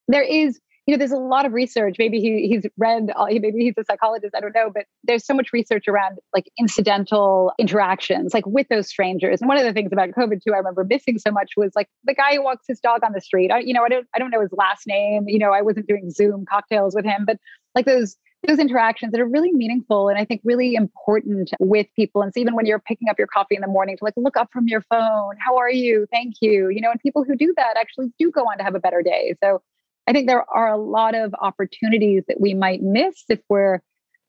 there 0.09 0.23
is 0.23 0.61
you 0.87 0.95
know, 0.95 0.99
there's 0.99 1.13
a 1.13 1.17
lot 1.17 1.45
of 1.45 1.53
research. 1.53 1.97
Maybe 1.99 2.21
he, 2.21 2.47
he's 2.49 2.65
read, 2.77 3.11
uh, 3.17 3.27
maybe 3.27 3.59
he's 3.59 3.75
a 3.77 3.85
psychologist, 3.85 4.35
I 4.37 4.41
don't 4.41 4.55
know, 4.55 4.71
but 4.73 4.85
there's 5.03 5.27
so 5.27 5.35
much 5.35 5.53
research 5.53 5.89
around 5.89 6.19
like 6.33 6.49
incidental 6.59 7.53
interactions, 7.59 8.33
like 8.33 8.47
with 8.47 8.69
those 8.69 8.89
strangers. 8.89 9.41
And 9.41 9.49
one 9.49 9.59
of 9.59 9.65
the 9.65 9.73
things 9.73 9.93
about 9.93 10.11
COVID 10.11 10.43
too, 10.43 10.55
I 10.55 10.59
remember 10.59 10.85
missing 10.85 11.19
so 11.19 11.33
much 11.33 11.53
was 11.57 11.73
like 11.75 11.89
the 12.05 12.15
guy 12.15 12.37
who 12.37 12.45
walks 12.45 12.67
his 12.69 12.79
dog 12.79 13.01
on 13.05 13.13
the 13.13 13.21
street. 13.21 13.51
I, 13.51 13.59
you 13.61 13.75
know, 13.75 13.83
I 13.83 13.89
don't, 13.89 14.07
I 14.15 14.21
don't 14.21 14.31
know 14.31 14.41
his 14.41 14.53
last 14.53 14.87
name. 14.87 15.25
You 15.27 15.41
know, 15.41 15.53
I 15.53 15.61
wasn't 15.63 15.89
doing 15.89 16.11
Zoom 16.11 16.45
cocktails 16.49 16.95
with 16.95 17.05
him, 17.05 17.25
but 17.27 17.39
like 17.75 17.85
those 17.85 18.17
those 18.47 18.59
interactions 18.61 19.11
that 19.11 19.21
are 19.21 19.27
really 19.27 19.51
meaningful 19.53 20.09
and 20.09 20.19
I 20.19 20.25
think 20.25 20.41
really 20.45 20.75
important 20.75 21.51
with 21.59 21.87
people. 21.97 22.23
And 22.23 22.33
so 22.33 22.39
even 22.39 22.55
when 22.55 22.65
you're 22.65 22.79
picking 22.79 23.09
up 23.09 23.19
your 23.19 23.27
coffee 23.27 23.57
in 23.57 23.61
the 23.61 23.67
morning 23.67 23.97
to 23.97 24.05
like 24.05 24.15
look 24.17 24.37
up 24.37 24.51
from 24.53 24.69
your 24.69 24.83
phone, 24.83 25.35
how 25.45 25.57
are 25.57 25.71
you? 25.71 26.07
Thank 26.13 26.35
you. 26.41 26.69
You 26.69 26.81
know, 26.81 26.93
and 26.93 27.01
people 27.01 27.25
who 27.25 27.35
do 27.35 27.53
that 27.57 27.77
actually 27.77 28.13
do 28.21 28.31
go 28.31 28.43
on 28.43 28.59
to 28.59 28.65
have 28.65 28.77
a 28.77 28.79
better 28.79 29.03
day. 29.03 29.35
So 29.43 29.63
I 30.07 30.13
think 30.13 30.29
there 30.29 30.45
are 30.51 30.69
a 30.69 30.77
lot 30.77 31.15
of 31.15 31.35
opportunities 31.41 32.25
that 32.29 32.41
we 32.41 32.55
might 32.55 32.83
miss 32.83 33.25
if 33.29 33.41
we're 33.49 33.81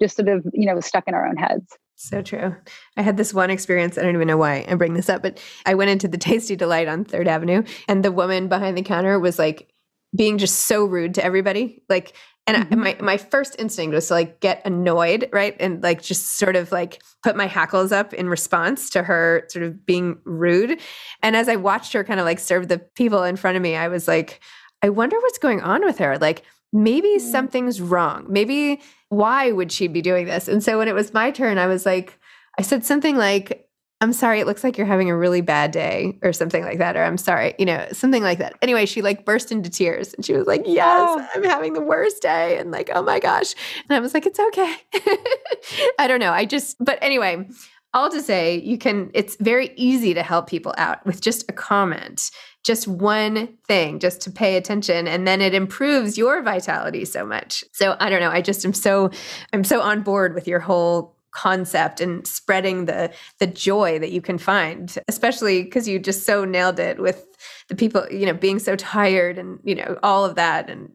just 0.01 0.15
sort 0.15 0.29
of, 0.29 0.45
you 0.53 0.65
know, 0.65 0.79
stuck 0.79 1.07
in 1.07 1.13
our 1.13 1.27
own 1.27 1.37
heads. 1.37 1.77
So 1.95 2.21
true. 2.21 2.55
I 2.95 3.01
had 3.01 3.17
this 3.17 3.33
one 3.33 3.49
experience. 3.49 3.97
I 3.97 4.03
don't 4.03 4.13
even 4.13 4.27
know 4.27 4.37
why 4.37 4.65
I 4.67 4.75
bring 4.75 4.93
this 4.93 5.09
up, 5.09 5.23
but 5.23 5.43
I 5.65 5.73
went 5.73 5.89
into 5.89 6.07
the 6.07 6.17
Tasti 6.19 6.55
D-Lite 6.55 6.87
on 6.87 7.05
Third 7.05 7.27
Avenue, 7.27 7.63
and 7.87 8.05
the 8.05 8.11
woman 8.11 8.47
behind 8.47 8.77
the 8.77 8.83
counter 8.83 9.19
was 9.19 9.39
like 9.39 9.71
being 10.15 10.37
just 10.37 10.63
so 10.63 10.85
rude 10.85 11.15
to 11.15 11.23
everybody. 11.23 11.83
Like, 11.89 12.13
and 12.45 12.69
mm-hmm. 12.69 12.73
I, 12.73 12.75
my 12.77 12.97
my 13.01 13.17
first 13.17 13.55
instinct 13.59 13.95
was 13.95 14.07
to 14.07 14.13
like 14.13 14.39
get 14.39 14.61
annoyed, 14.63 15.27
right, 15.33 15.55
and 15.59 15.81
like 15.81 16.03
just 16.03 16.37
sort 16.37 16.55
of 16.55 16.71
like 16.71 17.01
put 17.23 17.35
my 17.35 17.47
hackles 17.47 17.91
up 17.91 18.13
in 18.13 18.29
response 18.29 18.91
to 18.91 19.01
her 19.01 19.45
sort 19.49 19.65
of 19.65 19.85
being 19.85 20.19
rude. 20.23 20.79
And 21.23 21.35
as 21.35 21.49
I 21.49 21.55
watched 21.55 21.93
her 21.93 22.03
kind 22.03 22.19
of 22.19 22.25
like 22.27 22.39
serve 22.39 22.67
the 22.67 22.77
people 22.77 23.23
in 23.23 23.37
front 23.37 23.57
of 23.57 23.63
me, 23.63 23.75
I 23.75 23.87
was 23.87 24.07
like, 24.07 24.39
I 24.87 24.89
wonder 24.89 25.17
what's 25.19 25.37
going 25.37 25.59
on 25.59 25.83
with 25.83 25.97
her. 25.97 26.17
Like, 26.17 26.43
maybe 26.71 27.17
mm. 27.17 27.19
something's 27.19 27.81
wrong. 27.81 28.25
Maybe 28.29 28.81
why 29.09 29.51
would 29.51 29.69
she 29.69 29.87
be 29.87 30.01
doing 30.01 30.25
this? 30.25 30.47
And 30.47 30.63
so 30.63 30.77
when 30.77 30.87
it 30.87 30.95
was 30.95 31.13
my 31.13 31.29
turn, 31.29 31.57
I 31.57 31.67
was 31.67 31.85
like, 31.85 32.17
I 32.57 32.61
said 32.61 32.85
something 32.85 33.17
like, 33.17 33.65
I'm 33.99 34.13
sorry, 34.13 34.39
it 34.39 34.47
looks 34.47 34.63
like 34.63 34.77
you're 34.77 34.87
having 34.87 35.09
a 35.09 35.17
really 35.17 35.41
bad 35.41 35.71
day 35.71 36.19
or 36.23 36.31
something 36.31 36.63
like 36.63 36.77
that. 36.77 36.95
Or 36.95 37.03
I'm 37.03 37.17
sorry, 37.17 37.53
you 37.59 37.65
know, 37.65 37.85
something 37.91 38.23
like 38.23 38.37
that. 38.37 38.53
Anyway, 38.61 38.85
she 38.85 39.01
like 39.01 39.25
burst 39.25 39.51
into 39.51 39.69
tears 39.69 40.13
and 40.13 40.25
she 40.25 40.33
was 40.33 40.47
like, 40.47 40.61
Yes, 40.65 41.09
oh. 41.09 41.27
I'm 41.35 41.43
having 41.43 41.73
the 41.73 41.81
worst 41.81 42.21
day. 42.21 42.57
And 42.57 42.71
like, 42.71 42.89
oh 42.93 43.01
my 43.01 43.19
gosh. 43.19 43.55
And 43.89 43.97
I 43.97 43.99
was 43.99 44.13
like, 44.13 44.25
It's 44.25 44.39
okay. 44.39 44.73
I 45.99 46.07
don't 46.07 46.21
know. 46.21 46.31
I 46.31 46.45
just, 46.45 46.77
but 46.79 46.97
anyway, 47.01 47.49
all 47.93 48.09
to 48.09 48.21
say, 48.21 48.59
you 48.59 48.77
can, 48.77 49.09
it's 49.13 49.35
very 49.37 49.71
easy 49.75 50.13
to 50.13 50.23
help 50.23 50.47
people 50.47 50.75
out 50.77 51.03
with 51.05 51.19
just 51.19 51.49
a 51.49 51.53
comment 51.53 52.29
just 52.67 52.87
one 52.87 53.47
thing 53.65 53.97
just 53.97 54.19
to 54.21 54.29
pay 54.29 54.57
attention 54.57 55.07
and 55.07 55.25
then 55.25 55.41
it 55.41 55.53
improves 55.53 56.17
your 56.17 56.43
vitality 56.43 57.05
so 57.05 57.25
much. 57.25 57.63
So 57.71 57.95
i 57.99 58.09
don't 58.09 58.19
know 58.19 58.29
i 58.29 58.41
just 58.41 58.65
am 58.65 58.73
so 58.73 59.09
i'm 59.53 59.63
so 59.63 59.81
on 59.81 60.03
board 60.03 60.35
with 60.35 60.47
your 60.47 60.59
whole 60.59 61.15
concept 61.31 62.01
and 62.01 62.27
spreading 62.27 62.85
the 62.85 63.11
the 63.39 63.47
joy 63.47 63.99
that 63.99 64.11
you 64.11 64.21
can 64.21 64.37
find 64.37 64.97
especially 65.07 65.63
because 65.63 65.87
you 65.87 65.99
just 65.99 66.25
so 66.25 66.43
nailed 66.45 66.79
it 66.79 66.99
with 66.99 67.25
the 67.69 67.75
people 67.75 68.05
you 68.11 68.25
know 68.25 68.33
being 68.33 68.59
so 68.59 68.75
tired 68.75 69.37
and 69.37 69.59
you 69.63 69.75
know 69.75 69.97
all 70.03 70.25
of 70.25 70.35
that 70.35 70.69
and 70.69 70.89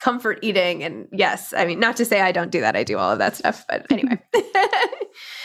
comfort 0.00 0.38
eating 0.42 0.82
and 0.82 1.06
yes 1.12 1.52
i 1.54 1.66
mean 1.66 1.78
not 1.78 1.96
to 1.96 2.04
say 2.04 2.20
i 2.20 2.32
don't 2.32 2.50
do 2.50 2.60
that 2.60 2.74
i 2.76 2.82
do 2.82 2.96
all 2.98 3.10
of 3.10 3.18
that 3.18 3.36
stuff 3.36 3.64
but 3.68 3.86
anyway 3.90 4.18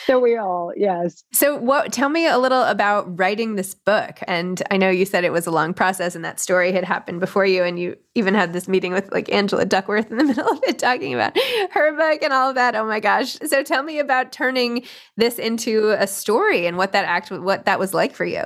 so 0.10 0.17
we 0.17 0.38
all, 0.38 0.74
yes. 0.76 1.24
So 1.32 1.56
what 1.56 1.93
tell 1.93 2.10
me 2.10 2.26
a 2.26 2.39
little 2.39 2.63
about 2.63 3.19
writing 3.19 3.56
this 3.56 3.76
book. 3.76 4.17
And 4.28 4.60
I 4.72 4.78
know 4.78 4.89
you 4.89 5.06
said 5.06 5.24
it 5.24 5.32
was 5.32 5.45
a 5.45 5.52
long 5.52 5.72
process 5.72 6.15
and 6.15 6.26
that 6.26 6.39
story 6.39 6.72
had 6.72 6.84
happened 6.84 7.19
before 7.19 7.45
you 7.45 7.63
and 7.63 7.80
you 7.80 7.95
even 8.15 8.34
had 8.34 8.52
this 8.52 8.67
meeting 8.67 8.91
with 8.91 9.12
like 9.12 9.32
Angela 9.32 9.65
Duckworth 9.65 10.10
in 10.10 10.17
the 10.17 10.24
middle 10.30 10.50
of 10.50 10.60
it 10.63 10.80
talking 10.80 11.13
about 11.13 11.38
her 11.72 11.95
book 11.95 12.24
and 12.24 12.34
all 12.34 12.50
of 12.50 12.56
that. 12.56 12.76
Oh 12.76 12.88
my 12.88 13.00
gosh. 13.00 13.38
So 13.45 13.62
tell 13.62 13.84
me 13.84 14.00
about 14.00 14.32
turning 14.32 14.84
this 15.15 15.38
into 15.38 15.91
a 15.91 16.08
story 16.08 16.65
and 16.65 16.76
what 16.76 16.91
that 16.93 17.06
act 17.06 17.30
what 17.30 17.65
that 17.65 17.78
was 17.78 17.93
like 17.93 18.15
for 18.15 18.26
you. 18.26 18.45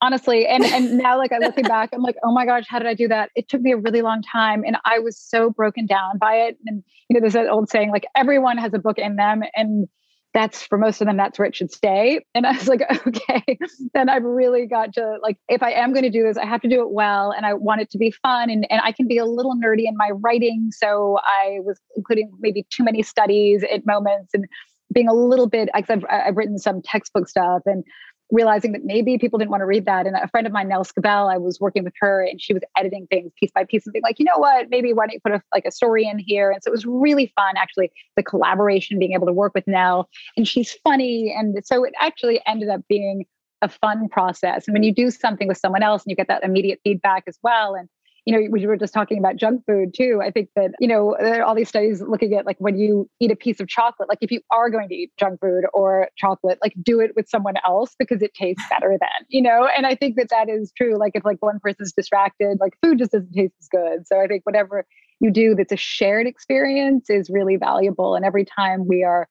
honestly. 0.00 0.46
And 0.46 0.64
and 0.64 0.98
now 0.98 1.18
like 1.18 1.32
I 1.32 1.38
looking 1.38 1.64
back, 1.64 1.90
I'm 1.92 2.02
like, 2.02 2.16
oh 2.24 2.32
my 2.32 2.46
gosh, 2.46 2.64
how 2.68 2.78
did 2.78 2.88
I 2.88 2.94
do 2.94 3.08
that? 3.08 3.30
It 3.34 3.48
took 3.48 3.60
me 3.60 3.72
a 3.72 3.76
really 3.76 4.02
long 4.02 4.22
time. 4.22 4.64
And 4.64 4.76
I 4.84 4.98
was 4.98 5.18
so 5.18 5.50
broken 5.50 5.86
down 5.86 6.18
by 6.18 6.34
it. 6.34 6.58
And 6.66 6.82
you 7.08 7.14
know, 7.14 7.20
there's 7.20 7.34
that 7.34 7.48
old 7.48 7.68
saying, 7.68 7.90
like 7.90 8.06
everyone 8.16 8.58
has 8.58 8.72
a 8.74 8.78
book 8.78 8.98
in 8.98 9.16
them. 9.16 9.42
And 9.54 9.88
that's 10.34 10.62
for 10.62 10.76
most 10.76 11.00
of 11.00 11.06
them, 11.06 11.16
that's 11.16 11.38
where 11.38 11.48
it 11.48 11.56
should 11.56 11.72
stay. 11.72 12.22
And 12.34 12.46
I 12.46 12.52
was 12.52 12.68
like, 12.68 12.82
okay, 13.06 13.58
then 13.94 14.10
I've 14.10 14.22
really 14.22 14.66
got 14.66 14.92
to 14.94 15.16
like, 15.22 15.38
if 15.48 15.62
I 15.62 15.70
am 15.70 15.94
going 15.94 16.02
to 16.02 16.10
do 16.10 16.22
this, 16.24 16.36
I 16.36 16.44
have 16.44 16.60
to 16.60 16.68
do 16.68 16.82
it 16.82 16.90
well. 16.90 17.30
And 17.30 17.46
I 17.46 17.54
want 17.54 17.80
it 17.80 17.90
to 17.92 17.98
be 17.98 18.10
fun. 18.10 18.50
And, 18.50 18.66
and 18.70 18.82
I 18.84 18.92
can 18.92 19.08
be 19.08 19.16
a 19.16 19.24
little 19.24 19.54
nerdy 19.56 19.86
in 19.86 19.96
my 19.96 20.10
writing. 20.10 20.68
So 20.72 21.18
I 21.22 21.60
was 21.64 21.80
including 21.96 22.30
maybe 22.38 22.66
too 22.68 22.84
many 22.84 23.02
studies 23.02 23.64
at 23.72 23.86
moments 23.86 24.34
and 24.34 24.44
being 24.92 25.08
a 25.08 25.14
little 25.14 25.48
bit, 25.48 25.70
because 25.74 25.88
I've, 25.90 26.04
I've 26.10 26.36
written 26.36 26.58
some 26.58 26.82
textbook 26.82 27.28
stuff 27.28 27.62
and 27.64 27.82
realizing 28.30 28.72
that 28.72 28.84
maybe 28.84 29.18
people 29.18 29.38
didn't 29.38 29.50
want 29.50 29.60
to 29.60 29.66
read 29.66 29.84
that. 29.86 30.06
And 30.06 30.16
a 30.16 30.28
friend 30.28 30.46
of 30.46 30.52
mine, 30.52 30.68
Nell 30.68 30.84
Scovell, 30.84 31.32
I 31.32 31.38
was 31.38 31.60
working 31.60 31.84
with 31.84 31.94
her 32.00 32.22
and 32.22 32.40
she 32.40 32.52
was 32.52 32.62
editing 32.76 33.06
things 33.08 33.32
piece 33.38 33.50
by 33.54 33.64
piece 33.64 33.86
and 33.86 33.92
being 33.92 34.02
like, 34.02 34.18
you 34.18 34.24
know 34.24 34.38
what, 34.38 34.68
maybe 34.70 34.92
why 34.92 35.06
don't 35.06 35.14
you 35.14 35.20
put 35.20 35.32
a, 35.32 35.42
like 35.54 35.64
a 35.64 35.70
story 35.70 36.06
in 36.08 36.18
here? 36.18 36.50
And 36.50 36.62
so 36.62 36.68
it 36.68 36.72
was 36.72 36.86
really 36.86 37.32
fun, 37.36 37.54
actually, 37.56 37.92
the 38.16 38.22
collaboration, 38.22 38.98
being 38.98 39.12
able 39.12 39.26
to 39.26 39.32
work 39.32 39.52
with 39.54 39.66
Nell. 39.66 40.08
And 40.36 40.46
she's 40.46 40.72
funny. 40.84 41.34
And 41.36 41.56
so 41.64 41.84
it 41.84 41.94
actually 42.00 42.40
ended 42.46 42.68
up 42.68 42.80
being 42.88 43.26
a 43.62 43.68
fun 43.68 44.08
process. 44.08 44.66
And 44.66 44.74
when 44.74 44.82
you 44.82 44.92
do 44.92 45.10
something 45.10 45.48
with 45.48 45.58
someone 45.58 45.82
else 45.82 46.02
and 46.02 46.10
you 46.10 46.16
get 46.16 46.28
that 46.28 46.44
immediate 46.44 46.80
feedback 46.84 47.24
as 47.26 47.38
well, 47.42 47.74
and 47.74 47.88
you 48.26 48.32
know, 48.32 48.44
we 48.50 48.66
were 48.66 48.76
just 48.76 48.92
talking 48.92 49.18
about 49.18 49.36
junk 49.36 49.62
food 49.66 49.94
too. 49.96 50.20
I 50.22 50.32
think 50.32 50.50
that, 50.56 50.72
you 50.80 50.88
know, 50.88 51.16
there 51.20 51.40
are 51.40 51.44
all 51.44 51.54
these 51.54 51.68
studies 51.68 52.02
looking 52.02 52.34
at 52.34 52.44
like 52.44 52.56
when 52.58 52.76
you 52.76 53.08
eat 53.20 53.30
a 53.30 53.36
piece 53.36 53.60
of 53.60 53.68
chocolate, 53.68 54.08
like 54.08 54.18
if 54.20 54.32
you 54.32 54.40
are 54.50 54.68
going 54.68 54.88
to 54.88 54.94
eat 54.96 55.12
junk 55.16 55.40
food 55.40 55.62
or 55.72 56.08
chocolate, 56.16 56.58
like 56.60 56.74
do 56.82 56.98
it 56.98 57.12
with 57.14 57.28
someone 57.28 57.54
else 57.64 57.94
because 57.96 58.22
it 58.22 58.34
tastes 58.34 58.64
better 58.68 58.96
then, 59.00 59.26
you 59.28 59.40
know? 59.40 59.68
And 59.74 59.86
I 59.86 59.94
think 59.94 60.16
that 60.16 60.28
that 60.30 60.48
is 60.48 60.72
true. 60.76 60.98
Like 60.98 61.12
if 61.14 61.24
like 61.24 61.40
one 61.40 61.60
person's 61.60 61.92
distracted, 61.92 62.58
like 62.60 62.72
food 62.82 62.98
just 62.98 63.12
doesn't 63.12 63.32
taste 63.32 63.54
as 63.60 63.68
good. 63.68 64.08
So 64.08 64.20
I 64.20 64.26
think 64.26 64.44
whatever 64.44 64.84
you 65.20 65.30
do 65.30 65.54
that's 65.54 65.72
a 65.72 65.76
shared 65.76 66.26
experience 66.26 67.08
is 67.08 67.30
really 67.30 67.56
valuable. 67.56 68.16
And 68.16 68.24
every 68.24 68.44
time 68.44 68.88
we 68.88 69.04
are 69.04 69.28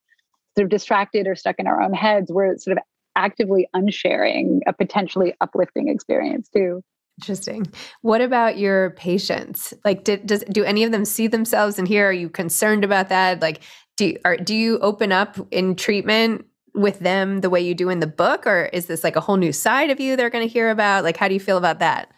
sort 0.57 0.63
of 0.63 0.69
distracted 0.71 1.27
or 1.27 1.35
stuck 1.35 1.57
in 1.59 1.67
our 1.67 1.81
own 1.81 1.93
heads, 1.93 2.31
we're 2.31 2.57
sort 2.57 2.77
of 2.77 2.83
actively 3.17 3.67
unsharing 3.73 4.61
a 4.67 4.73
potentially 4.73 5.33
uplifting 5.41 5.89
experience 5.89 6.47
too. 6.47 6.81
Interesting. 7.21 7.65
What 8.01 8.21
about 8.21 8.57
your 8.57 8.91
patients? 8.91 9.73
Like, 9.85 10.03
did, 10.03 10.27
does 10.27 10.43
do 10.51 10.63
any 10.63 10.83
of 10.83 10.91
them 10.91 11.05
see 11.05 11.27
themselves 11.27 11.79
in 11.79 11.85
here? 11.85 12.09
Are 12.09 12.13
you 12.13 12.29
concerned 12.29 12.83
about 12.83 13.09
that? 13.09 13.41
Like, 13.41 13.61
do 13.95 14.15
are, 14.25 14.35
do 14.35 14.53
you 14.53 14.79
open 14.79 15.11
up 15.11 15.37
in 15.51 15.75
treatment 15.75 16.45
with 16.73 16.99
them 16.99 17.39
the 17.39 17.49
way 17.49 17.61
you 17.61 17.73
do 17.73 17.89
in 17.89 18.01
the 18.01 18.07
book, 18.07 18.45
or 18.45 18.65
is 18.73 18.87
this 18.87 19.03
like 19.03 19.15
a 19.15 19.21
whole 19.21 19.37
new 19.37 19.53
side 19.53 19.89
of 19.89 19.99
you 19.99 20.15
they're 20.15 20.29
going 20.29 20.45
to 20.45 20.51
hear 20.51 20.69
about? 20.69 21.05
Like, 21.05 21.15
how 21.15 21.29
do 21.29 21.33
you 21.33 21.39
feel 21.39 21.57
about 21.57 21.79
that? 21.79 22.11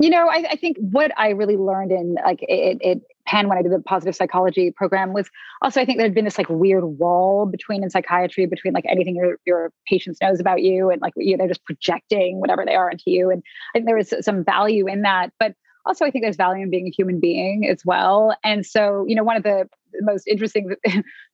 You 0.00 0.10
know, 0.10 0.28
I, 0.28 0.44
I, 0.50 0.56
think 0.56 0.76
what 0.78 1.12
I 1.16 1.30
really 1.30 1.56
learned 1.56 1.92
in 1.92 2.16
like 2.24 2.40
it, 2.42 2.78
it 2.80 3.02
Penn 3.26 3.48
when 3.48 3.58
I 3.58 3.62
did 3.62 3.72
the 3.72 3.80
positive 3.80 4.14
psychology 4.14 4.70
program 4.70 5.12
was 5.12 5.30
also 5.62 5.80
I 5.80 5.84
think 5.84 5.98
there 5.98 6.06
had 6.06 6.14
been 6.14 6.24
this 6.24 6.38
like 6.38 6.48
weird 6.48 6.84
wall 6.84 7.46
between 7.46 7.82
in 7.82 7.90
psychiatry 7.90 8.46
between 8.46 8.74
like 8.74 8.84
anything 8.88 9.16
your 9.16 9.38
your 9.46 9.72
patients 9.88 10.18
knows 10.22 10.40
about 10.40 10.62
you 10.62 10.90
and 10.90 11.00
like 11.00 11.12
you 11.16 11.36
know, 11.36 11.38
they're 11.38 11.48
just 11.48 11.64
projecting 11.64 12.40
whatever 12.40 12.64
they 12.66 12.74
are 12.74 12.90
into 12.90 13.04
you 13.06 13.30
and 13.30 13.42
I 13.74 13.78
think 13.78 13.86
there 13.86 13.96
was 13.96 14.12
some 14.20 14.44
value 14.44 14.86
in 14.86 15.02
that 15.02 15.32
but 15.38 15.54
also 15.86 16.04
I 16.04 16.10
think 16.10 16.24
there's 16.24 16.36
value 16.36 16.62
in 16.62 16.70
being 16.70 16.86
a 16.86 16.90
human 16.90 17.20
being 17.20 17.66
as 17.68 17.82
well 17.84 18.36
and 18.44 18.64
so 18.64 19.04
you 19.08 19.14
know 19.14 19.24
one 19.24 19.36
of 19.36 19.42
the 19.42 19.68
most 20.00 20.26
interesting 20.26 20.74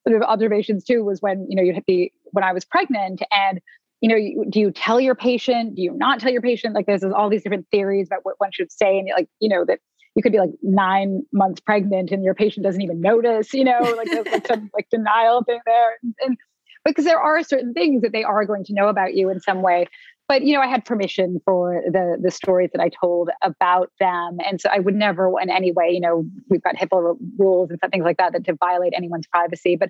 sort 0.07 0.15
of 0.15 0.21
observations 0.23 0.83
too 0.83 1.03
was 1.03 1.21
when 1.21 1.45
you 1.49 1.55
know 1.55 1.63
you 1.63 1.73
hit 1.73 1.83
the 1.87 2.11
when 2.31 2.43
I 2.43 2.53
was 2.53 2.65
pregnant 2.65 3.21
and 3.31 3.59
you 4.01 4.09
know, 4.09 4.45
do 4.49 4.59
you 4.59 4.71
tell 4.71 4.99
your 4.99 5.13
patient? 5.13 5.75
Do 5.75 5.83
you 5.83 5.91
not 5.93 6.19
tell 6.19 6.31
your 6.31 6.41
patient? 6.41 6.73
Like, 6.73 6.87
there's 6.87 7.03
all 7.03 7.29
these 7.29 7.43
different 7.43 7.67
theories 7.69 8.07
about 8.07 8.21
what 8.23 8.33
one 8.39 8.51
should 8.51 8.71
say, 8.71 8.97
and 8.97 9.07
like, 9.15 9.29
you 9.39 9.47
know, 9.47 9.63
that 9.65 9.79
you 10.15 10.23
could 10.23 10.31
be 10.31 10.39
like 10.39 10.51
nine 10.61 11.23
months 11.31 11.61
pregnant 11.61 12.11
and 12.11 12.23
your 12.23 12.33
patient 12.33 12.63
doesn't 12.63 12.81
even 12.81 12.99
notice, 12.99 13.53
you 13.53 13.63
know, 13.63 13.79
like 13.97 14.07
there's 14.09 14.27
like 14.27 14.47
some 14.47 14.69
like 14.73 14.89
denial 14.89 15.43
thing 15.43 15.59
there. 15.65 15.97
And, 16.21 16.37
because 16.83 17.05
there 17.05 17.19
are 17.19 17.43
certain 17.43 17.73
things 17.73 18.01
that 18.01 18.11
they 18.11 18.23
are 18.23 18.43
going 18.43 18.63
to 18.63 18.73
know 18.73 18.87
about 18.87 19.13
you 19.13 19.29
in 19.29 19.39
some 19.39 19.61
way. 19.61 19.85
But 20.27 20.43
you 20.43 20.55
know, 20.55 20.61
I 20.61 20.67
had 20.67 20.85
permission 20.85 21.39
for 21.45 21.83
the 21.85 22.17
the 22.21 22.31
stories 22.31 22.69
that 22.73 22.81
I 22.81 22.89
told 22.89 23.29
about 23.43 23.91
them, 23.99 24.37
and 24.47 24.61
so 24.61 24.69
I 24.71 24.79
would 24.79 24.95
never, 24.95 25.31
in 25.41 25.49
any 25.49 25.71
way, 25.73 25.91
you 25.91 25.99
know, 25.99 26.25
we've 26.49 26.63
got 26.63 26.75
HIPAA 26.75 27.17
rules 27.37 27.69
and 27.69 27.79
things 27.91 28.05
like 28.05 28.17
that 28.17 28.31
that 28.33 28.45
to 28.45 28.53
violate 28.53 28.93
anyone's 28.95 29.27
privacy. 29.27 29.75
But 29.75 29.89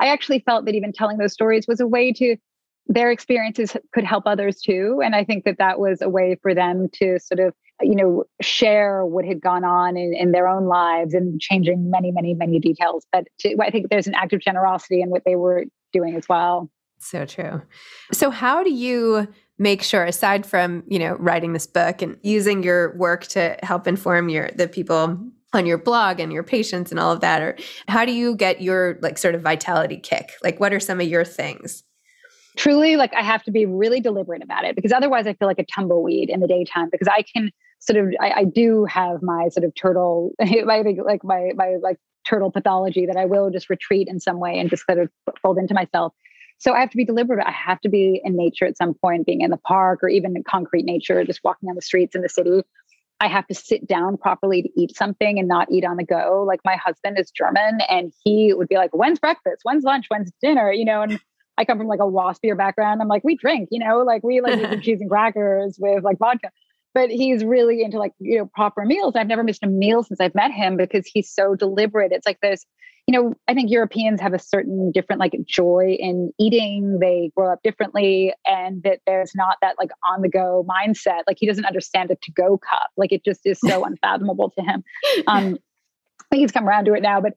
I 0.00 0.06
actually 0.06 0.40
felt 0.40 0.64
that 0.64 0.74
even 0.74 0.92
telling 0.92 1.18
those 1.18 1.32
stories 1.32 1.66
was 1.68 1.78
a 1.78 1.86
way 1.86 2.12
to 2.14 2.36
their 2.88 3.10
experiences 3.10 3.76
could 3.92 4.04
help 4.04 4.24
others 4.26 4.60
too 4.60 5.00
and 5.04 5.14
i 5.14 5.22
think 5.22 5.44
that 5.44 5.56
that 5.58 5.78
was 5.78 6.02
a 6.02 6.08
way 6.08 6.36
for 6.42 6.52
them 6.52 6.88
to 6.92 7.16
sort 7.20 7.38
of 7.38 7.54
you 7.82 7.94
know 7.94 8.24
share 8.40 9.04
what 9.04 9.24
had 9.24 9.40
gone 9.40 9.64
on 9.64 9.96
in, 9.96 10.14
in 10.14 10.32
their 10.32 10.48
own 10.48 10.66
lives 10.66 11.14
and 11.14 11.40
changing 11.40 11.90
many 11.90 12.10
many 12.10 12.34
many 12.34 12.58
details. 12.58 13.06
But 13.12 13.28
to, 13.40 13.56
i 13.60 13.70
think 13.70 13.90
there's 13.90 14.06
an 14.06 14.14
act 14.14 14.32
of 14.32 14.40
generosity 14.40 15.02
in 15.02 15.10
what 15.10 15.22
they 15.24 15.36
were 15.36 15.64
doing 15.92 16.16
as 16.16 16.28
well. 16.28 16.70
So 16.98 17.26
true. 17.26 17.62
So 18.12 18.30
how 18.30 18.62
do 18.62 18.72
you 18.72 19.26
make 19.58 19.82
sure 19.82 20.04
aside 20.04 20.46
from 20.46 20.82
you 20.88 20.98
know 20.98 21.14
writing 21.16 21.52
this 21.52 21.66
book 21.66 22.02
and 22.02 22.16
using 22.22 22.62
your 22.62 22.96
work 22.96 23.26
to 23.28 23.56
help 23.62 23.86
inform 23.86 24.28
your 24.28 24.50
the 24.54 24.68
people 24.68 25.18
on 25.52 25.66
your 25.66 25.78
blog 25.78 26.18
and 26.18 26.32
your 26.32 26.42
patients 26.42 26.90
and 26.90 26.98
all 26.98 27.12
of 27.12 27.20
that 27.20 27.42
or 27.42 27.56
how 27.86 28.04
do 28.04 28.12
you 28.12 28.34
get 28.34 28.62
your 28.62 28.98
like 29.02 29.18
sort 29.18 29.34
of 29.34 29.42
vitality 29.42 29.98
kick? 29.98 30.32
Like 30.42 30.58
what 30.60 30.72
are 30.72 30.80
some 30.80 31.00
of 31.00 31.06
your 31.06 31.24
things? 31.24 31.82
Truly 32.56 32.96
like 32.96 33.14
I 33.14 33.22
have 33.22 33.42
to 33.44 33.50
be 33.50 33.66
really 33.66 34.00
deliberate 34.00 34.42
about 34.42 34.64
it 34.64 34.76
because 34.76 34.92
otherwise 34.92 35.26
I 35.26 35.34
feel 35.34 35.48
like 35.48 35.58
a 35.58 35.64
tumbleweed 35.64 36.30
in 36.30 36.40
the 36.40 36.46
daytime 36.46 36.88
because 36.90 37.08
I 37.08 37.22
can 37.34 37.50
sort 37.82 37.98
of 37.98 38.14
I, 38.20 38.30
I 38.30 38.44
do 38.44 38.84
have 38.84 39.22
my 39.22 39.48
sort 39.48 39.64
of 39.64 39.74
turtle 39.74 40.32
think 40.40 40.98
like 41.04 41.24
my 41.24 41.50
my 41.54 41.76
like 41.82 41.98
turtle 42.26 42.50
pathology 42.50 43.06
that 43.06 43.16
I 43.16 43.24
will 43.24 43.50
just 43.50 43.68
retreat 43.68 44.08
in 44.08 44.20
some 44.20 44.38
way 44.38 44.58
and 44.58 44.70
just 44.70 44.84
sort 44.86 44.98
of 44.98 45.10
fold 45.42 45.58
into 45.58 45.74
myself. 45.74 46.14
So 46.58 46.72
I 46.72 46.78
have 46.78 46.90
to 46.90 46.96
be 46.96 47.04
deliberate. 47.04 47.44
I 47.44 47.50
have 47.50 47.80
to 47.80 47.88
be 47.88 48.20
in 48.22 48.36
nature 48.36 48.66
at 48.66 48.76
some 48.76 48.94
point, 48.94 49.26
being 49.26 49.40
in 49.40 49.50
the 49.50 49.56
park 49.56 50.04
or 50.04 50.08
even 50.08 50.36
in 50.36 50.44
concrete 50.44 50.84
nature, 50.84 51.24
just 51.24 51.40
walking 51.42 51.68
on 51.68 51.74
the 51.74 51.82
streets 51.82 52.14
in 52.14 52.22
the 52.22 52.28
city. 52.28 52.62
I 53.18 53.26
have 53.26 53.46
to 53.48 53.54
sit 53.54 53.88
down 53.88 54.16
properly 54.16 54.62
to 54.62 54.68
eat 54.80 54.96
something 54.96 55.40
and 55.40 55.48
not 55.48 55.70
eat 55.72 55.84
on 55.84 55.96
the 55.96 56.04
go. 56.04 56.44
Like 56.46 56.60
my 56.64 56.76
husband 56.76 57.18
is 57.18 57.32
German 57.32 57.80
and 57.88 58.12
he 58.22 58.54
would 58.54 58.68
be 58.68 58.76
like, 58.76 58.90
when's 58.94 59.18
breakfast? 59.18 59.62
When's 59.64 59.82
lunch? 59.82 60.06
When's 60.08 60.30
dinner? 60.40 60.72
You 60.72 60.84
know, 60.84 61.02
and 61.02 61.18
I 61.58 61.64
come 61.64 61.78
from 61.78 61.88
like 61.88 62.00
a 62.00 62.04
waspier 62.04 62.56
background. 62.56 63.02
I'm 63.02 63.08
like, 63.08 63.24
we 63.24 63.36
drink, 63.36 63.68
you 63.72 63.84
know, 63.84 63.98
like 63.98 64.22
we 64.22 64.40
like 64.40 64.82
cheese 64.82 65.00
and 65.00 65.10
crackers 65.10 65.78
with 65.80 66.04
like 66.04 66.18
vodka. 66.18 66.50
But 66.94 67.10
he's 67.10 67.44
really 67.44 67.82
into 67.82 67.98
like, 67.98 68.12
you 68.18 68.38
know, 68.38 68.50
proper 68.54 68.84
meals. 68.84 69.14
I've 69.16 69.26
never 69.26 69.42
missed 69.42 69.62
a 69.62 69.66
meal 69.66 70.02
since 70.02 70.20
I've 70.20 70.34
met 70.34 70.50
him 70.50 70.76
because 70.76 71.06
he's 71.06 71.32
so 71.32 71.54
deliberate. 71.54 72.12
It's 72.12 72.26
like 72.26 72.40
this, 72.40 72.66
you 73.06 73.18
know, 73.18 73.34
I 73.48 73.54
think 73.54 73.70
Europeans 73.70 74.20
have 74.20 74.34
a 74.34 74.38
certain 74.38 74.92
different 74.92 75.18
like 75.18 75.32
joy 75.46 75.96
in 75.98 76.32
eating. 76.38 76.98
They 77.00 77.32
grow 77.36 77.52
up 77.52 77.60
differently 77.64 78.34
and 78.46 78.82
that 78.82 79.00
there's 79.06 79.34
not 79.34 79.56
that 79.62 79.76
like 79.78 79.90
on 80.12 80.22
the 80.22 80.28
go 80.28 80.64
mindset. 80.68 81.22
Like 81.26 81.38
he 81.40 81.46
doesn't 81.46 81.64
understand 81.64 82.10
a 82.10 82.16
to 82.16 82.32
go 82.32 82.58
cup. 82.58 82.90
Like 82.96 83.12
it 83.12 83.24
just 83.24 83.40
is 83.44 83.58
so 83.64 83.84
unfathomable 83.86 84.50
to 84.50 84.62
him. 84.62 84.84
Um, 85.26 85.58
I 86.20 86.24
think 86.30 86.40
he's 86.42 86.52
come 86.52 86.68
around 86.68 86.84
to 86.86 86.94
it 86.94 87.02
now, 87.02 87.20
but 87.20 87.32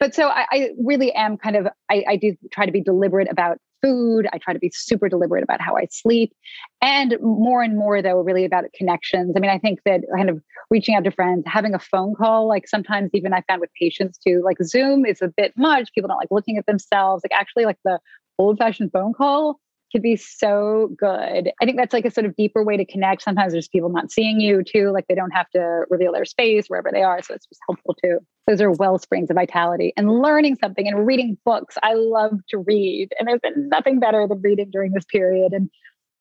but 0.00 0.14
so 0.14 0.28
I, 0.28 0.46
I, 0.50 0.70
really 0.78 1.12
am 1.12 1.38
kind 1.38 1.56
of 1.56 1.66
I, 1.90 2.04
I 2.08 2.16
do 2.16 2.36
try 2.52 2.66
to 2.66 2.72
be 2.72 2.82
deliberate 2.82 3.28
about 3.30 3.58
food. 3.82 4.26
I 4.32 4.38
try 4.38 4.52
to 4.52 4.58
be 4.58 4.70
super 4.74 5.08
deliberate 5.08 5.42
about 5.42 5.60
how 5.60 5.76
i 5.76 5.86
sleep. 5.90 6.32
And 6.80 7.16
more 7.20 7.62
and 7.62 7.76
more 7.76 8.00
though 8.02 8.20
really 8.20 8.44
about 8.44 8.64
connections. 8.74 9.34
I 9.36 9.40
mean 9.40 9.50
i 9.50 9.58
think 9.58 9.80
that 9.84 10.02
kind 10.14 10.30
of 10.30 10.42
reaching 10.70 10.94
out 10.94 11.04
to 11.04 11.10
friends 11.10 11.44
having 11.46 11.74
a 11.74 11.78
phone 11.78 12.14
call 12.14 12.46
like 12.46 12.68
sometimes 12.68 13.10
even 13.14 13.32
i 13.32 13.42
found 13.48 13.60
with 13.60 13.70
patients 13.80 14.18
too 14.18 14.42
like 14.44 14.58
zoom 14.62 15.06
is 15.06 15.22
a 15.22 15.28
bit 15.28 15.52
much. 15.56 15.92
People 15.94 16.08
don't 16.08 16.18
like 16.18 16.30
looking 16.30 16.58
at 16.58 16.66
themselves. 16.66 17.22
Like 17.24 17.38
actually 17.38 17.64
like 17.64 17.78
the 17.84 17.98
old 18.38 18.58
fashioned 18.58 18.92
phone 18.92 19.12
call 19.14 19.60
could 19.92 20.02
be 20.02 20.16
so 20.16 20.90
good. 20.96 21.50
I 21.60 21.64
think 21.64 21.76
that's 21.76 21.92
like 21.92 22.04
a 22.04 22.10
sort 22.10 22.26
of 22.26 22.36
deeper 22.36 22.62
way 22.62 22.76
to 22.76 22.84
connect. 22.84 23.22
Sometimes 23.22 23.52
there's 23.52 23.68
people 23.68 23.88
not 23.88 24.10
seeing 24.10 24.40
you 24.40 24.62
too, 24.62 24.90
like 24.90 25.06
they 25.08 25.14
don't 25.14 25.30
have 25.30 25.48
to 25.50 25.84
reveal 25.88 26.12
their 26.12 26.24
space 26.24 26.66
wherever 26.68 26.90
they 26.92 27.02
are. 27.02 27.22
So 27.22 27.34
it's 27.34 27.46
just 27.46 27.60
helpful 27.66 27.96
too. 28.02 28.18
Those 28.46 28.60
are 28.60 28.70
well 28.70 28.98
springs 28.98 29.30
of 29.30 29.36
vitality 29.36 29.92
and 29.96 30.10
learning 30.10 30.56
something 30.56 30.86
and 30.86 31.06
reading 31.06 31.38
books. 31.44 31.76
I 31.82 31.94
love 31.94 32.38
to 32.50 32.58
read, 32.58 33.08
and 33.18 33.28
there's 33.28 33.40
been 33.40 33.68
nothing 33.68 34.00
better 34.00 34.26
than 34.28 34.40
reading 34.42 34.70
during 34.70 34.92
this 34.92 35.04
period. 35.04 35.52
And 35.52 35.70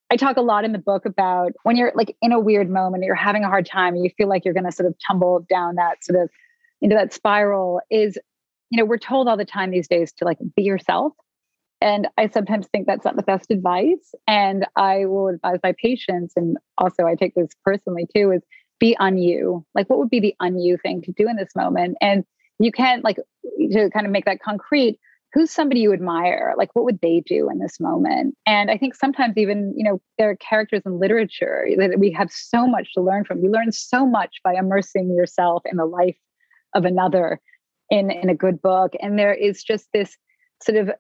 I 0.10 0.16
talk 0.16 0.38
a 0.38 0.42
lot 0.42 0.64
in 0.64 0.72
the 0.72 0.80
book 0.80 1.06
about 1.06 1.52
when 1.64 1.76
you're 1.76 1.92
like 1.96 2.16
in 2.22 2.32
a 2.32 2.40
weird 2.40 2.70
moment, 2.70 3.04
you're 3.04 3.16
having 3.16 3.44
a 3.44 3.50
hard 3.50 3.66
time, 3.66 3.96
and 3.96 4.04
you 4.04 4.12
feel 4.18 4.30
like 4.30 4.46
you're 4.46 4.54
going 4.54 4.66
to 4.66 4.72
sort 4.72 4.88
of 4.88 4.96
tumble 5.06 5.46
down 5.50 5.76
that 5.76 6.04
sort 6.04 6.22
of 6.22 6.30
into 6.82 6.96
that 6.96 7.14
spiral. 7.14 7.82
Is 7.90 8.18
you 8.70 8.78
know 8.78 8.86
we're 8.86 8.98
told 8.98 9.28
all 9.28 9.38
the 9.38 9.46
time 9.46 9.72
these 9.72 9.88
days 9.88 10.14
to 10.14 10.26
like 10.26 10.38
be 10.56 10.64
yourself 10.64 11.14
And 11.80 12.08
I 12.18 12.28
sometimes 12.28 12.68
think 12.68 12.88
that's 12.88 13.06
not 13.06 13.16
the 13.16 13.24
best 13.24 13.52
advice. 13.52 14.16
And 14.28 14.66
I 14.76 15.06
will 15.06 15.28
advise 15.28 15.60
my 15.64 15.74
patients, 15.82 16.34
and 16.36 16.58
also 16.78 17.06
I 17.06 17.16
take 17.16 17.36
this 17.36 17.50
personally 17.64 18.08
too, 18.16 18.32
is 18.32 18.42
be 18.80 18.96
on 19.00 19.18
you. 19.18 19.66
Like, 19.76 19.90
what 19.90 20.00
would 20.00 20.10
be 20.10 20.20
the 20.20 20.36
on 20.40 20.60
you 20.60 20.78
thing 20.78 21.02
to 21.04 21.12
do 21.12 21.28
in 21.28 21.36
this 21.36 21.56
moment? 21.56 21.98
And 22.02 22.24
you 22.60 22.72
can't, 22.72 23.04
like, 23.04 23.18
to 23.72 23.90
kind 23.92 24.06
of 24.06 24.12
make 24.12 24.26
that 24.26 24.42
concrete, 24.42 25.00
who's 25.34 25.52
somebody 25.52 25.82
you 25.82 25.94
admire? 25.94 26.56
Like, 26.58 26.70
what 26.74 26.86
would 26.86 27.00
they 27.02 27.22
do 27.26 27.50
in 27.50 27.60
this 27.60 27.80
moment? 27.80 28.36
And 28.46 28.72
I 28.72 28.78
think 28.78 28.96
sometimes 28.96 29.38
even, 29.38 29.74
you 29.76 29.84
know, 29.84 30.02
there 30.18 30.30
are 30.30 30.36
characters 30.38 30.82
in 30.86 31.00
literature 31.00 31.68
that 31.78 32.00
we 32.00 32.12
have 32.12 32.32
so 32.32 32.66
much 32.66 32.94
to 32.94 33.02
learn 33.02 33.26
from. 33.26 33.44
You 33.44 33.52
learn 33.52 33.72
so 33.72 34.06
much 34.06 34.38
by 34.44 34.56
immersing 34.56 35.14
yourself 35.16 35.64
in 35.70 35.78
the 35.78 35.86
life 35.86 36.18
of 36.74 36.86
another 36.86 37.40
in, 37.90 38.10
in 38.10 38.30
a 38.30 38.36
good 38.36 38.62
book. 38.62 38.94
And 39.00 39.20
there 39.20 39.34
is 39.34 39.64
just 39.64 39.88
this 39.94 40.18
sort 40.64 40.78
of 40.78 40.92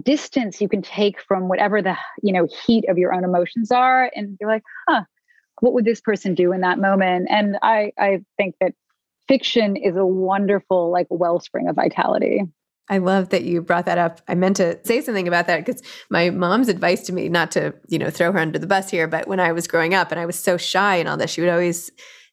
distance 0.00 0.60
you 0.60 0.68
can 0.68 0.82
take 0.82 1.20
from 1.20 1.48
whatever 1.48 1.82
the 1.82 1.96
you 2.22 2.32
know 2.32 2.46
heat 2.64 2.84
of 2.88 2.96
your 2.96 3.12
own 3.12 3.24
emotions 3.24 3.70
are 3.70 4.10
and 4.14 4.38
you're 4.40 4.48
like 4.48 4.62
huh 4.88 5.02
what 5.60 5.74
would 5.74 5.84
this 5.84 6.00
person 6.00 6.34
do 6.34 6.52
in 6.52 6.62
that 6.62 6.78
moment 6.78 7.28
and 7.30 7.56
i 7.62 7.92
i 7.98 8.20
think 8.38 8.54
that 8.60 8.72
fiction 9.28 9.76
is 9.76 9.96
a 9.96 10.06
wonderful 10.06 10.90
like 10.90 11.06
wellspring 11.10 11.68
of 11.68 11.76
vitality 11.76 12.42
I 12.88 12.98
love 12.98 13.30
that 13.30 13.44
you 13.44 13.62
brought 13.62 13.86
that 13.86 13.96
up. 13.96 14.20
I 14.28 14.34
meant 14.34 14.56
to 14.56 14.78
say 14.84 15.00
something 15.00 15.28
about 15.28 15.46
that 15.46 15.64
because 15.64 15.82
my 16.10 16.30
mom's 16.30 16.68
advice 16.68 17.02
to 17.06 17.12
me, 17.12 17.28
not 17.28 17.50
to, 17.52 17.72
you 17.88 17.98
know, 17.98 18.10
throw 18.10 18.32
her 18.32 18.38
under 18.38 18.58
the 18.58 18.66
bus 18.66 18.90
here, 18.90 19.06
but 19.06 19.28
when 19.28 19.40
I 19.40 19.52
was 19.52 19.68
growing 19.68 19.94
up 19.94 20.10
and 20.10 20.20
I 20.20 20.26
was 20.26 20.38
so 20.38 20.56
shy 20.56 20.96
and 20.96 21.08
all 21.08 21.16
this, 21.16 21.30
she 21.30 21.40
would 21.40 21.48
always 21.48 21.90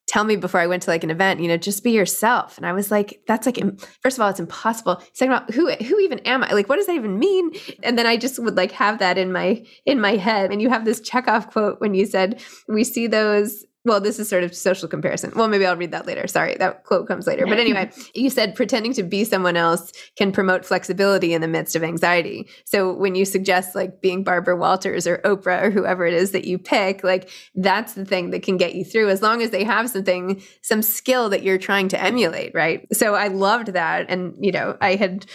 tell 0.09 0.23
me 0.23 0.35
before 0.35 0.59
I 0.59 0.65
went 0.65 0.81
to 0.83 0.89
like 0.89 1.03
an 1.03 1.11
event, 1.11 1.39
you 1.39 1.47
know, 1.47 1.55
just 1.55 1.83
be 1.83 1.91
yourself. 1.91 2.57
And 2.57 2.65
I 2.65 2.73
was 2.73 2.89
like, 2.89 3.21
that's 3.27 3.45
like, 3.45 3.59
first 4.01 4.17
of 4.17 4.21
all, 4.21 4.29
it's 4.29 4.39
impossible. 4.39 5.01
Second 5.13 5.33
of 5.33 5.43
all, 5.43 5.53
who, 5.53 5.71
who 5.71 5.99
even 5.99 6.17
am 6.19 6.43
I? 6.43 6.51
Like, 6.51 6.67
what 6.67 6.77
does 6.77 6.87
that 6.87 6.95
even 6.95 7.19
mean? 7.19 7.51
And 7.83 7.97
then 7.97 8.07
I 8.07 8.17
just 8.17 8.39
would 8.39 8.57
like 8.57 8.71
have 8.71 8.97
that 8.99 9.19
in 9.19 9.31
my, 9.31 9.63
in 9.85 10.01
my 10.01 10.15
head. 10.15 10.51
And 10.51 10.63
you 10.63 10.69
have 10.69 10.83
this 10.83 10.99
Chekhov 10.99 11.51
quote 11.51 11.79
when 11.79 11.93
you 11.93 12.07
said, 12.07 12.41
we 12.67 12.83
see 12.83 13.05
those 13.05 13.65
well, 13.85 14.01
this 14.01 14.19
is 14.19 14.27
sort 14.27 14.43
of 14.43 14.53
social 14.53 14.89
comparison. 14.89 15.31
Well, 15.35 15.47
maybe 15.47 15.65
I'll 15.65 15.77
read 15.77 15.91
that 15.91 16.05
later. 16.05 16.27
Sorry, 16.27 16.55
that 16.59 16.83
quote 16.83 17.07
comes 17.07 17.25
later. 17.25 17.45
But 17.45 17.59
anyway, 17.59 17.89
you 18.13 18.29
said 18.29 18.53
pretending 18.53 18.91
to 18.93 19.03
be 19.03 19.23
someone 19.23 19.55
else 19.55 19.93
can 20.17 20.33
promote 20.33 20.65
flexibility 20.65 21.33
in 21.33 21.41
the 21.41 21.47
midst 21.47 21.77
of 21.77 21.83
anxiety. 21.83 22.49
So 22.65 22.93
when 22.93 23.15
you 23.15 23.23
suggest 23.23 23.75
like 23.75 24.01
being 24.01 24.25
Barbara 24.25 24.57
Walters 24.57 25.07
or 25.07 25.19
Oprah 25.19 25.63
or 25.63 25.71
whoever 25.71 26.05
it 26.05 26.13
is 26.13 26.31
that 26.31 26.43
you 26.43 26.57
pick, 26.57 27.05
like 27.05 27.29
that's 27.55 27.93
the 27.93 28.03
thing 28.03 28.31
that 28.31 28.43
can 28.43 28.57
get 28.57 28.75
you 28.75 28.83
through 28.83 29.09
as 29.09 29.21
long 29.21 29.41
as 29.41 29.51
they 29.51 29.63
have 29.63 29.89
something, 29.89 30.41
some 30.61 30.81
skill 30.81 31.29
that 31.29 31.43
you're 31.43 31.57
trying 31.57 31.87
to 31.89 32.03
emulate, 32.03 32.51
right? 32.53 32.85
So 32.93 33.15
I 33.15 33.29
loved 33.29 33.67
that. 33.67 34.07
And, 34.09 34.35
you 34.41 34.51
know, 34.51 34.77
I 34.81 34.95
had, 34.95 35.25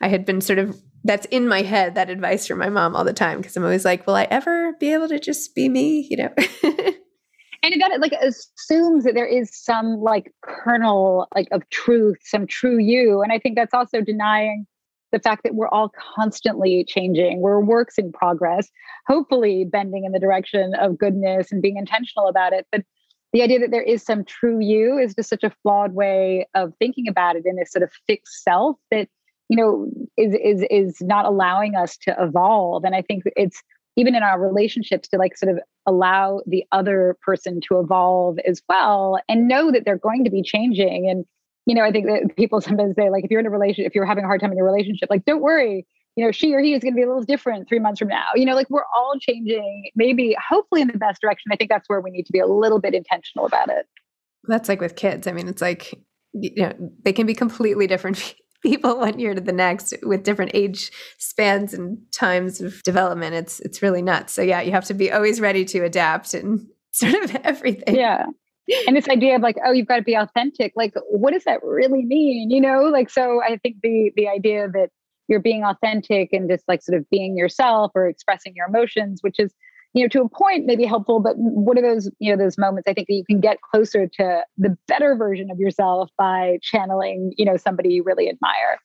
I 0.00 0.08
had 0.08 0.24
been 0.24 0.40
sort 0.40 0.58
of 0.58 0.76
that's 1.04 1.26
in 1.26 1.48
my 1.48 1.62
head 1.62 1.96
that 1.96 2.10
advice 2.10 2.46
from 2.46 2.58
my 2.58 2.68
mom 2.68 2.94
all 2.94 3.04
the 3.04 3.12
time 3.12 3.38
because 3.38 3.56
I'm 3.56 3.64
always 3.64 3.84
like, 3.84 4.06
will 4.06 4.14
I 4.14 4.28
ever 4.30 4.72
be 4.78 4.92
able 4.92 5.08
to 5.08 5.18
just 5.18 5.54
be 5.54 5.68
me? 5.68 6.06
You 6.08 6.16
know. 6.16 6.34
and 7.62 7.80
that 7.80 7.92
it 7.92 8.00
like 8.00 8.12
assumes 8.12 9.04
that 9.04 9.14
there 9.14 9.26
is 9.26 9.50
some 9.52 10.00
like 10.00 10.32
kernel 10.42 11.28
like 11.34 11.48
of 11.52 11.68
truth 11.70 12.18
some 12.22 12.46
true 12.46 12.78
you. 12.78 13.22
And 13.22 13.32
i 13.32 13.38
think 13.38 13.56
that's 13.56 13.74
also 13.74 14.00
denying 14.00 14.66
the 15.12 15.20
fact 15.20 15.42
that 15.44 15.54
we're 15.54 15.68
all 15.68 15.92
constantly 16.14 16.84
changing. 16.88 17.40
We're 17.40 17.60
works 17.60 17.98
in 17.98 18.12
progress 18.12 18.68
hopefully 19.06 19.64
bending 19.70 20.04
in 20.04 20.12
the 20.12 20.18
direction 20.18 20.74
of 20.74 20.98
goodness 20.98 21.52
and 21.52 21.60
being 21.60 21.76
intentional 21.76 22.28
about 22.28 22.52
it. 22.52 22.66
But 22.72 22.82
the 23.32 23.42
idea 23.42 23.58
that 23.60 23.70
there 23.70 23.82
is 23.82 24.02
some 24.02 24.24
true 24.24 24.58
you 24.60 24.98
is 24.98 25.14
just 25.14 25.28
such 25.28 25.44
a 25.44 25.52
flawed 25.62 25.94
way 25.94 26.46
of 26.54 26.72
thinking 26.78 27.08
about 27.08 27.36
it 27.36 27.44
in 27.46 27.56
this 27.56 27.70
sort 27.70 27.82
of 27.82 27.90
fixed 28.06 28.42
self 28.42 28.76
that 28.90 29.08
you 29.48 29.56
know 29.56 29.90
is 30.16 30.34
is 30.34 30.66
is 30.70 31.00
not 31.00 31.24
allowing 31.24 31.74
us 31.74 31.96
to 31.98 32.16
evolve. 32.18 32.84
And 32.84 32.94
i 32.94 33.02
think 33.02 33.24
it's 33.36 33.62
even 33.96 34.14
in 34.14 34.22
our 34.22 34.40
relationships 34.40 35.08
to 35.08 35.18
like 35.18 35.36
sort 35.36 35.52
of 35.52 35.60
allow 35.86 36.40
the 36.46 36.64
other 36.72 37.16
person 37.22 37.60
to 37.68 37.78
evolve 37.78 38.38
as 38.46 38.62
well 38.68 39.18
and 39.28 39.48
know 39.48 39.70
that 39.70 39.84
they're 39.84 39.98
going 39.98 40.24
to 40.24 40.30
be 40.30 40.42
changing. 40.42 41.08
And 41.08 41.24
you 41.66 41.76
know 41.76 41.84
i 41.84 41.92
think 41.92 42.06
that 42.06 42.34
people 42.36 42.60
sometimes 42.60 42.96
say 42.96 43.08
like 43.08 43.24
if 43.24 43.30
you're 43.30 43.38
in 43.38 43.46
a 43.46 43.50
relationship 43.50 43.88
if 43.88 43.94
you're 43.94 44.04
having 44.04 44.24
a 44.24 44.26
hard 44.26 44.40
time 44.40 44.50
in 44.50 44.56
your 44.56 44.66
relationship 44.66 45.08
like 45.08 45.24
don't 45.24 45.40
worry 45.40 45.86
you 46.16 46.24
know 46.24 46.32
she 46.32 46.54
or 46.54 46.60
he 46.60 46.74
is 46.74 46.82
going 46.82 46.92
to 46.92 46.96
be 46.96 47.02
a 47.02 47.06
little 47.06 47.22
different 47.22 47.68
three 47.68 47.78
months 47.78 47.98
from 47.98 48.08
now. 48.08 48.26
You 48.34 48.44
know 48.44 48.54
like 48.54 48.68
we're 48.70 48.84
all 48.94 49.14
changing 49.18 49.90
maybe 49.94 50.36
hopefully 50.48 50.82
in 50.82 50.88
the 50.88 50.98
best 50.98 51.20
direction. 51.20 51.50
I 51.52 51.56
think 51.56 51.70
that's 51.70 51.88
where 51.88 52.00
we 52.00 52.10
need 52.10 52.24
to 52.24 52.32
be 52.32 52.38
a 52.38 52.46
little 52.46 52.80
bit 52.80 52.94
intentional 52.94 53.46
about 53.46 53.70
it. 53.70 53.86
That's 54.44 54.68
like 54.68 54.80
with 54.80 54.96
kids. 54.96 55.26
I 55.26 55.32
mean 55.32 55.48
it's 55.48 55.62
like 55.62 55.94
you 56.32 56.62
know 56.62 56.92
they 57.04 57.12
can 57.12 57.26
be 57.26 57.34
completely 57.34 57.86
different 57.86 58.34
people 58.62 58.98
one 58.98 59.18
year 59.18 59.34
to 59.34 59.40
the 59.40 59.52
next 59.52 59.94
with 60.02 60.24
different 60.24 60.52
age 60.54 60.90
spans 61.18 61.74
and 61.74 61.98
times 62.12 62.60
of 62.60 62.82
development. 62.82 63.34
It's 63.34 63.60
it's 63.60 63.82
really 63.82 64.02
nuts. 64.02 64.32
So 64.32 64.42
yeah, 64.42 64.60
you 64.60 64.72
have 64.72 64.84
to 64.86 64.94
be 64.94 65.12
always 65.12 65.40
ready 65.40 65.64
to 65.66 65.84
adapt 65.84 66.34
and 66.34 66.66
sort 66.92 67.14
of 67.14 67.36
everything. 67.36 67.96
Yeah. 67.96 68.26
And 68.86 68.96
this 68.96 69.08
idea 69.08 69.34
of 69.34 69.42
like, 69.42 69.56
oh, 69.66 69.72
you've 69.72 69.88
got 69.88 69.96
to 69.96 70.02
be 70.02 70.14
authentic. 70.14 70.72
Like, 70.76 70.94
what 71.10 71.32
does 71.32 71.44
that 71.44 71.60
really 71.64 72.04
mean? 72.04 72.50
You 72.50 72.60
know, 72.60 72.82
like 72.84 73.10
so 73.10 73.42
I 73.42 73.58
think 73.58 73.76
the 73.82 74.12
the 74.16 74.28
idea 74.28 74.68
that 74.68 74.90
you're 75.28 75.40
being 75.40 75.64
authentic 75.64 76.32
and 76.32 76.48
just 76.48 76.64
like 76.68 76.82
sort 76.82 76.98
of 76.98 77.08
being 77.10 77.36
yourself 77.36 77.92
or 77.94 78.08
expressing 78.08 78.54
your 78.54 78.66
emotions, 78.66 79.20
which 79.22 79.38
is 79.38 79.52
you 79.94 80.02
know, 80.04 80.08
to 80.08 80.22
a 80.22 80.28
point 80.28 80.66
maybe 80.66 80.84
helpful, 80.84 81.20
but 81.20 81.34
what 81.36 81.76
are 81.76 81.82
those, 81.82 82.10
you 82.18 82.34
know, 82.34 82.42
those 82.42 82.56
moments 82.56 82.88
I 82.88 82.94
think 82.94 83.08
that 83.08 83.14
you 83.14 83.24
can 83.24 83.40
get 83.40 83.58
closer 83.60 84.06
to 84.06 84.44
the 84.56 84.76
better 84.88 85.14
version 85.16 85.50
of 85.50 85.58
yourself 85.58 86.10
by 86.16 86.58
channeling, 86.62 87.32
you 87.36 87.44
know, 87.44 87.56
somebody 87.56 87.90
you 87.90 88.02
really 88.02 88.28
admire. 88.28 88.78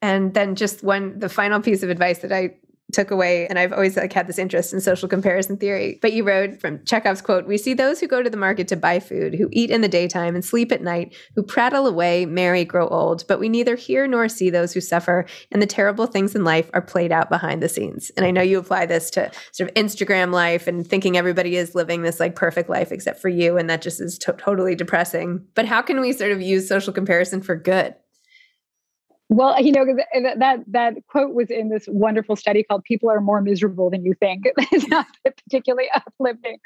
And 0.00 0.34
then 0.34 0.54
just 0.54 0.82
one, 0.82 1.18
the 1.18 1.28
final 1.28 1.60
piece 1.60 1.82
of 1.82 1.90
advice 1.90 2.18
that 2.18 2.32
I 2.32 2.54
took 2.92 3.10
away 3.10 3.46
and 3.48 3.58
i've 3.58 3.72
always 3.72 3.96
like 3.96 4.12
had 4.12 4.26
this 4.26 4.38
interest 4.38 4.72
in 4.72 4.80
social 4.80 5.08
comparison 5.08 5.56
theory. 5.56 5.98
But 6.02 6.12
you 6.12 6.24
wrote 6.24 6.60
from 6.60 6.84
chekhov's 6.84 7.22
quote 7.22 7.46
we 7.46 7.58
see 7.58 7.74
those 7.74 8.00
who 8.00 8.06
go 8.06 8.22
to 8.22 8.30
the 8.30 8.36
market 8.36 8.68
to 8.68 8.76
buy 8.76 9.00
food 9.00 9.34
who 9.34 9.48
eat 9.52 9.70
in 9.70 9.80
the 9.80 9.88
daytime 9.88 10.34
and 10.34 10.44
sleep 10.44 10.70
at 10.70 10.82
night 10.82 11.14
who 11.34 11.42
prattle 11.42 11.86
away 11.86 12.26
marry 12.26 12.64
grow 12.64 12.88
old. 12.88 13.26
But 13.26 13.40
we 13.40 13.48
neither 13.48 13.76
hear 13.76 14.06
nor 14.06 14.28
see 14.28 14.50
those 14.50 14.72
who 14.72 14.80
suffer 14.80 15.26
and 15.50 15.60
the 15.60 15.66
terrible 15.66 16.06
things 16.06 16.34
in 16.34 16.44
life 16.44 16.70
are 16.74 16.82
played 16.82 17.12
out 17.12 17.30
behind 17.30 17.62
the 17.62 17.68
scenes. 17.68 18.10
And 18.16 18.26
i 18.26 18.30
know 18.30 18.42
you 18.42 18.58
apply 18.58 18.86
this 18.86 19.10
to 19.10 19.30
sort 19.52 19.70
of 19.70 19.74
instagram 19.74 20.32
life 20.32 20.66
and 20.66 20.86
thinking 20.86 21.16
everybody 21.16 21.56
is 21.56 21.74
living 21.74 22.02
this 22.02 22.20
like 22.20 22.36
perfect 22.36 22.68
life 22.68 22.92
except 22.92 23.20
for 23.20 23.28
you 23.28 23.56
and 23.56 23.68
that 23.70 23.82
just 23.82 24.00
is 24.00 24.18
to- 24.18 24.34
totally 24.34 24.74
depressing. 24.74 25.44
But 25.54 25.66
how 25.66 25.82
can 25.82 26.00
we 26.00 26.12
sort 26.12 26.32
of 26.32 26.40
use 26.40 26.68
social 26.68 26.92
comparison 26.92 27.40
for 27.40 27.56
good 27.56 27.94
well, 29.30 29.60
you 29.60 29.72
know 29.72 29.86
that 30.38 30.64
that 30.66 30.94
quote 31.08 31.34
was 31.34 31.50
in 31.50 31.70
this 31.70 31.86
wonderful 31.88 32.36
study 32.36 32.62
called 32.62 32.84
"People 32.84 33.10
Are 33.10 33.20
More 33.20 33.40
Miserable 33.40 33.90
Than 33.90 34.04
You 34.04 34.14
Think." 34.20 34.44
it's 34.56 34.86
not 34.88 35.06
particularly 35.24 35.88
uplifting, 35.94 36.58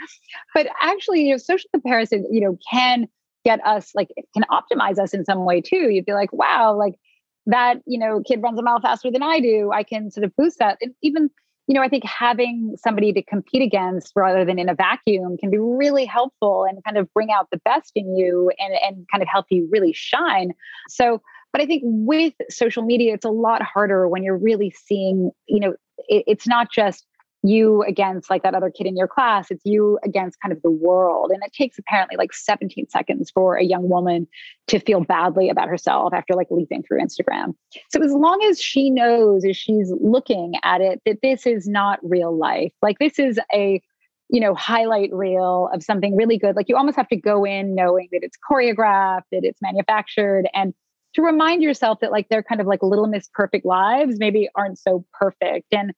but 0.54 0.66
actually, 0.82 1.22
you 1.22 1.32
know, 1.32 1.36
social 1.36 1.70
comparison, 1.72 2.26
you 2.30 2.40
know, 2.40 2.58
can 2.70 3.06
get 3.44 3.64
us 3.64 3.92
like 3.94 4.08
can 4.34 4.44
optimize 4.50 4.98
us 4.98 5.14
in 5.14 5.24
some 5.24 5.44
way 5.44 5.60
too. 5.60 5.90
You'd 5.90 6.06
be 6.06 6.14
like, 6.14 6.32
wow, 6.32 6.74
like 6.76 6.94
that, 7.46 7.78
you 7.86 7.98
know, 7.98 8.22
kid 8.26 8.42
runs 8.42 8.58
a 8.58 8.62
mile 8.62 8.80
faster 8.80 9.10
than 9.10 9.22
I 9.22 9.38
do. 9.38 9.70
I 9.72 9.84
can 9.84 10.10
sort 10.10 10.24
of 10.24 10.34
boost 10.36 10.58
that, 10.58 10.78
and 10.80 10.94
even 11.02 11.30
you 11.68 11.74
know, 11.74 11.82
I 11.82 11.88
think 11.88 12.02
having 12.04 12.74
somebody 12.82 13.12
to 13.12 13.22
compete 13.22 13.60
against 13.60 14.14
rather 14.16 14.42
than 14.42 14.58
in 14.58 14.70
a 14.70 14.74
vacuum 14.74 15.36
can 15.36 15.50
be 15.50 15.58
really 15.58 16.06
helpful 16.06 16.64
and 16.64 16.82
kind 16.82 16.96
of 16.96 17.12
bring 17.12 17.30
out 17.30 17.48
the 17.52 17.60
best 17.64 17.92
in 17.94 18.16
you 18.16 18.50
and 18.58 18.74
and 18.82 19.06
kind 19.12 19.22
of 19.22 19.28
help 19.28 19.46
you 19.50 19.68
really 19.70 19.92
shine. 19.92 20.52
So 20.88 21.20
but 21.52 21.62
I 21.62 21.66
think 21.66 21.82
with 21.84 22.34
social 22.50 22.82
media, 22.82 23.14
it's 23.14 23.24
a 23.24 23.30
lot 23.30 23.62
harder 23.62 24.08
when 24.08 24.22
you're 24.22 24.38
really 24.38 24.70
seeing, 24.70 25.30
you 25.46 25.60
know, 25.60 25.74
it, 26.08 26.24
it's 26.26 26.46
not 26.46 26.70
just 26.72 27.06
you 27.42 27.82
against 27.84 28.28
like 28.30 28.42
that 28.42 28.54
other 28.54 28.70
kid 28.70 28.86
in 28.86 28.96
your 28.96 29.06
class 29.06 29.50
it's 29.50 29.62
you 29.64 29.98
against 30.04 30.40
kind 30.40 30.52
of 30.52 30.60
the 30.62 30.70
world. 30.70 31.30
And 31.32 31.40
it 31.44 31.52
takes 31.52 31.78
apparently 31.78 32.16
like 32.16 32.32
17 32.32 32.88
seconds 32.88 33.30
for 33.30 33.56
a 33.56 33.64
young 33.64 33.88
woman 33.88 34.26
to 34.66 34.80
feel 34.80 35.00
badly 35.00 35.48
about 35.48 35.68
herself 35.68 36.12
after 36.12 36.34
like 36.34 36.48
leaping 36.50 36.82
through 36.82 37.00
instagram. 37.00 37.54
So 37.90 38.02
as 38.02 38.12
long 38.12 38.42
as 38.50 38.60
she 38.60 38.90
knows 38.90 39.44
as 39.44 39.56
she's 39.56 39.92
looking 40.00 40.54
at 40.64 40.80
it 40.80 41.00
that 41.06 41.18
this 41.22 41.46
is 41.46 41.68
not 41.68 42.00
real 42.02 42.36
life 42.36 42.72
like 42.82 42.98
this 42.98 43.18
is 43.18 43.38
a 43.54 43.80
you 44.30 44.40
know 44.40 44.54
highlight 44.54 45.10
reel 45.12 45.70
of 45.72 45.82
something 45.82 46.16
really 46.16 46.38
good 46.38 46.56
like 46.56 46.68
you 46.68 46.76
almost 46.76 46.96
have 46.96 47.08
to 47.08 47.16
go 47.16 47.44
in 47.44 47.74
knowing 47.74 48.08
that 48.12 48.20
it's 48.22 48.36
choreographed 48.50 49.22
that 49.32 49.40
it's 49.42 49.62
manufactured 49.62 50.46
and 50.52 50.74
to 51.14 51.22
remind 51.22 51.62
yourself 51.62 52.00
that 52.00 52.12
like 52.12 52.28
they're 52.28 52.42
kind 52.42 52.60
of 52.60 52.66
like 52.66 52.82
little 52.82 53.06
miss 53.06 53.28
perfect 53.32 53.64
lives 53.64 54.16
maybe 54.18 54.48
aren't 54.54 54.78
so 54.78 55.04
perfect. 55.12 55.72
And 55.72 55.92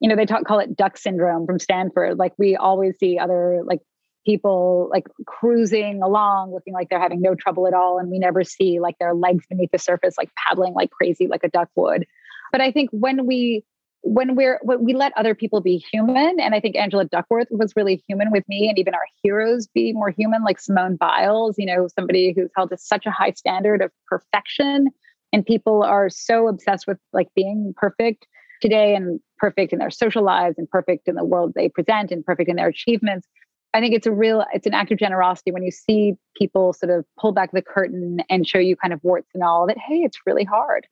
you 0.00 0.08
know 0.08 0.16
they 0.16 0.26
talk 0.26 0.44
call 0.44 0.58
it 0.58 0.76
duck 0.76 0.96
syndrome 0.96 1.46
from 1.46 1.58
stanford. 1.58 2.18
Like 2.18 2.32
we 2.38 2.56
always 2.56 2.98
see 2.98 3.18
other 3.18 3.62
like 3.64 3.80
people 4.24 4.88
like 4.92 5.06
cruising 5.26 6.00
along 6.02 6.52
looking 6.52 6.72
like 6.72 6.88
they're 6.88 7.00
having 7.00 7.20
no 7.20 7.34
trouble 7.34 7.66
at 7.66 7.74
all. 7.74 7.98
And 7.98 8.10
we 8.10 8.18
never 8.18 8.44
see 8.44 8.80
like 8.80 8.98
their 8.98 9.14
legs 9.14 9.44
beneath 9.48 9.70
the 9.72 9.78
surface 9.78 10.14
like 10.16 10.30
paddling 10.46 10.74
like 10.74 10.90
crazy 10.90 11.26
like 11.26 11.44
a 11.44 11.48
duck 11.48 11.68
would. 11.76 12.06
But 12.50 12.60
i 12.60 12.70
think 12.70 12.90
when 12.92 13.26
we 13.26 13.64
when 14.04 14.34
we're 14.34 14.58
when 14.62 14.84
we 14.84 14.94
let 14.94 15.12
other 15.16 15.34
people 15.34 15.60
be 15.60 15.76
human 15.76 16.40
and 16.40 16.54
i 16.54 16.60
think 16.60 16.76
angela 16.76 17.04
duckworth 17.04 17.46
was 17.50 17.72
really 17.76 18.02
human 18.08 18.30
with 18.32 18.42
me 18.48 18.68
and 18.68 18.78
even 18.78 18.94
our 18.94 19.06
heroes 19.22 19.68
be 19.68 19.92
more 19.92 20.10
human 20.10 20.42
like 20.42 20.58
simone 20.58 20.96
biles 20.96 21.54
you 21.56 21.66
know 21.66 21.86
somebody 21.86 22.32
who's 22.36 22.50
held 22.56 22.70
to 22.70 22.76
such 22.76 23.06
a 23.06 23.10
high 23.10 23.30
standard 23.30 23.80
of 23.80 23.90
perfection 24.08 24.88
and 25.32 25.46
people 25.46 25.82
are 25.82 26.10
so 26.10 26.48
obsessed 26.48 26.86
with 26.86 26.98
like 27.12 27.28
being 27.34 27.72
perfect 27.76 28.26
today 28.60 28.94
and 28.94 29.20
perfect 29.38 29.72
in 29.72 29.78
their 29.78 29.90
social 29.90 30.22
lives 30.22 30.56
and 30.58 30.68
perfect 30.70 31.08
in 31.08 31.16
the 31.16 31.24
world 31.24 31.52
they 31.54 31.68
present 31.68 32.10
and 32.10 32.24
perfect 32.24 32.48
in 32.48 32.56
their 32.56 32.68
achievements. 32.68 33.26
I 33.74 33.80
think 33.80 33.94
it's 33.94 34.06
a 34.06 34.12
real, 34.12 34.44
it's 34.52 34.66
an 34.66 34.74
act 34.74 34.92
of 34.92 34.98
generosity 34.98 35.50
when 35.50 35.62
you 35.62 35.70
see 35.70 36.14
people 36.36 36.74
sort 36.74 36.90
of 36.90 37.06
pull 37.18 37.32
back 37.32 37.52
the 37.52 37.62
curtain 37.62 38.18
and 38.28 38.46
show 38.46 38.58
you 38.58 38.76
kind 38.76 38.92
of 38.92 39.00
warts 39.02 39.30
and 39.34 39.42
all 39.42 39.66
that, 39.66 39.78
hey, 39.78 40.00
it's 40.00 40.18
really 40.26 40.44
hard. 40.44 40.86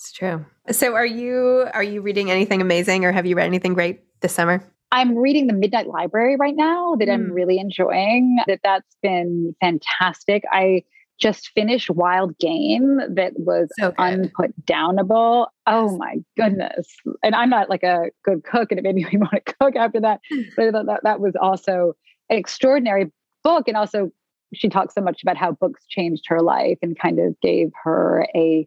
It's 0.00 0.12
true. 0.12 0.46
So 0.70 0.94
are 0.94 1.04
you 1.04 1.66
are 1.74 1.82
you 1.82 2.00
reading 2.00 2.30
anything 2.30 2.62
amazing 2.62 3.04
or 3.04 3.12
have 3.12 3.26
you 3.26 3.36
read 3.36 3.44
anything 3.44 3.74
great 3.74 4.00
this 4.22 4.32
summer? 4.32 4.64
I'm 4.92 5.14
reading 5.14 5.46
The 5.46 5.52
Midnight 5.52 5.88
Library 5.88 6.36
right 6.36 6.56
now 6.56 6.96
that 6.98 7.08
mm. 7.08 7.12
I'm 7.12 7.30
really 7.30 7.58
enjoying. 7.58 8.38
That 8.46 8.60
that's 8.64 8.96
been 9.02 9.54
fantastic. 9.60 10.44
I 10.50 10.84
just 11.20 11.50
finished 11.54 11.90
Wild 11.90 12.38
Game 12.38 12.98
that 13.14 13.34
was 13.36 13.68
so 13.78 13.92
unput 13.98 14.54
downable. 14.64 15.48
Oh 15.66 15.98
my 15.98 16.16
goodness. 16.34 16.86
And 17.22 17.34
I'm 17.34 17.50
not 17.50 17.68
like 17.68 17.82
a 17.82 18.06
good 18.24 18.42
cook 18.42 18.72
and 18.72 18.78
it 18.78 18.82
made 18.82 18.94
me 18.94 19.18
want 19.18 19.44
to 19.44 19.54
cook 19.60 19.76
after 19.76 20.00
that. 20.00 20.20
But 20.56 20.72
that, 20.72 21.00
that 21.02 21.20
was 21.20 21.34
also 21.38 21.92
an 22.30 22.38
extraordinary 22.38 23.12
book. 23.44 23.68
And 23.68 23.76
also 23.76 24.12
she 24.54 24.70
talks 24.70 24.94
so 24.94 25.02
much 25.02 25.22
about 25.22 25.36
how 25.36 25.52
books 25.52 25.84
changed 25.90 26.24
her 26.28 26.40
life 26.40 26.78
and 26.80 26.98
kind 26.98 27.18
of 27.18 27.38
gave 27.42 27.68
her 27.84 28.26
a 28.34 28.66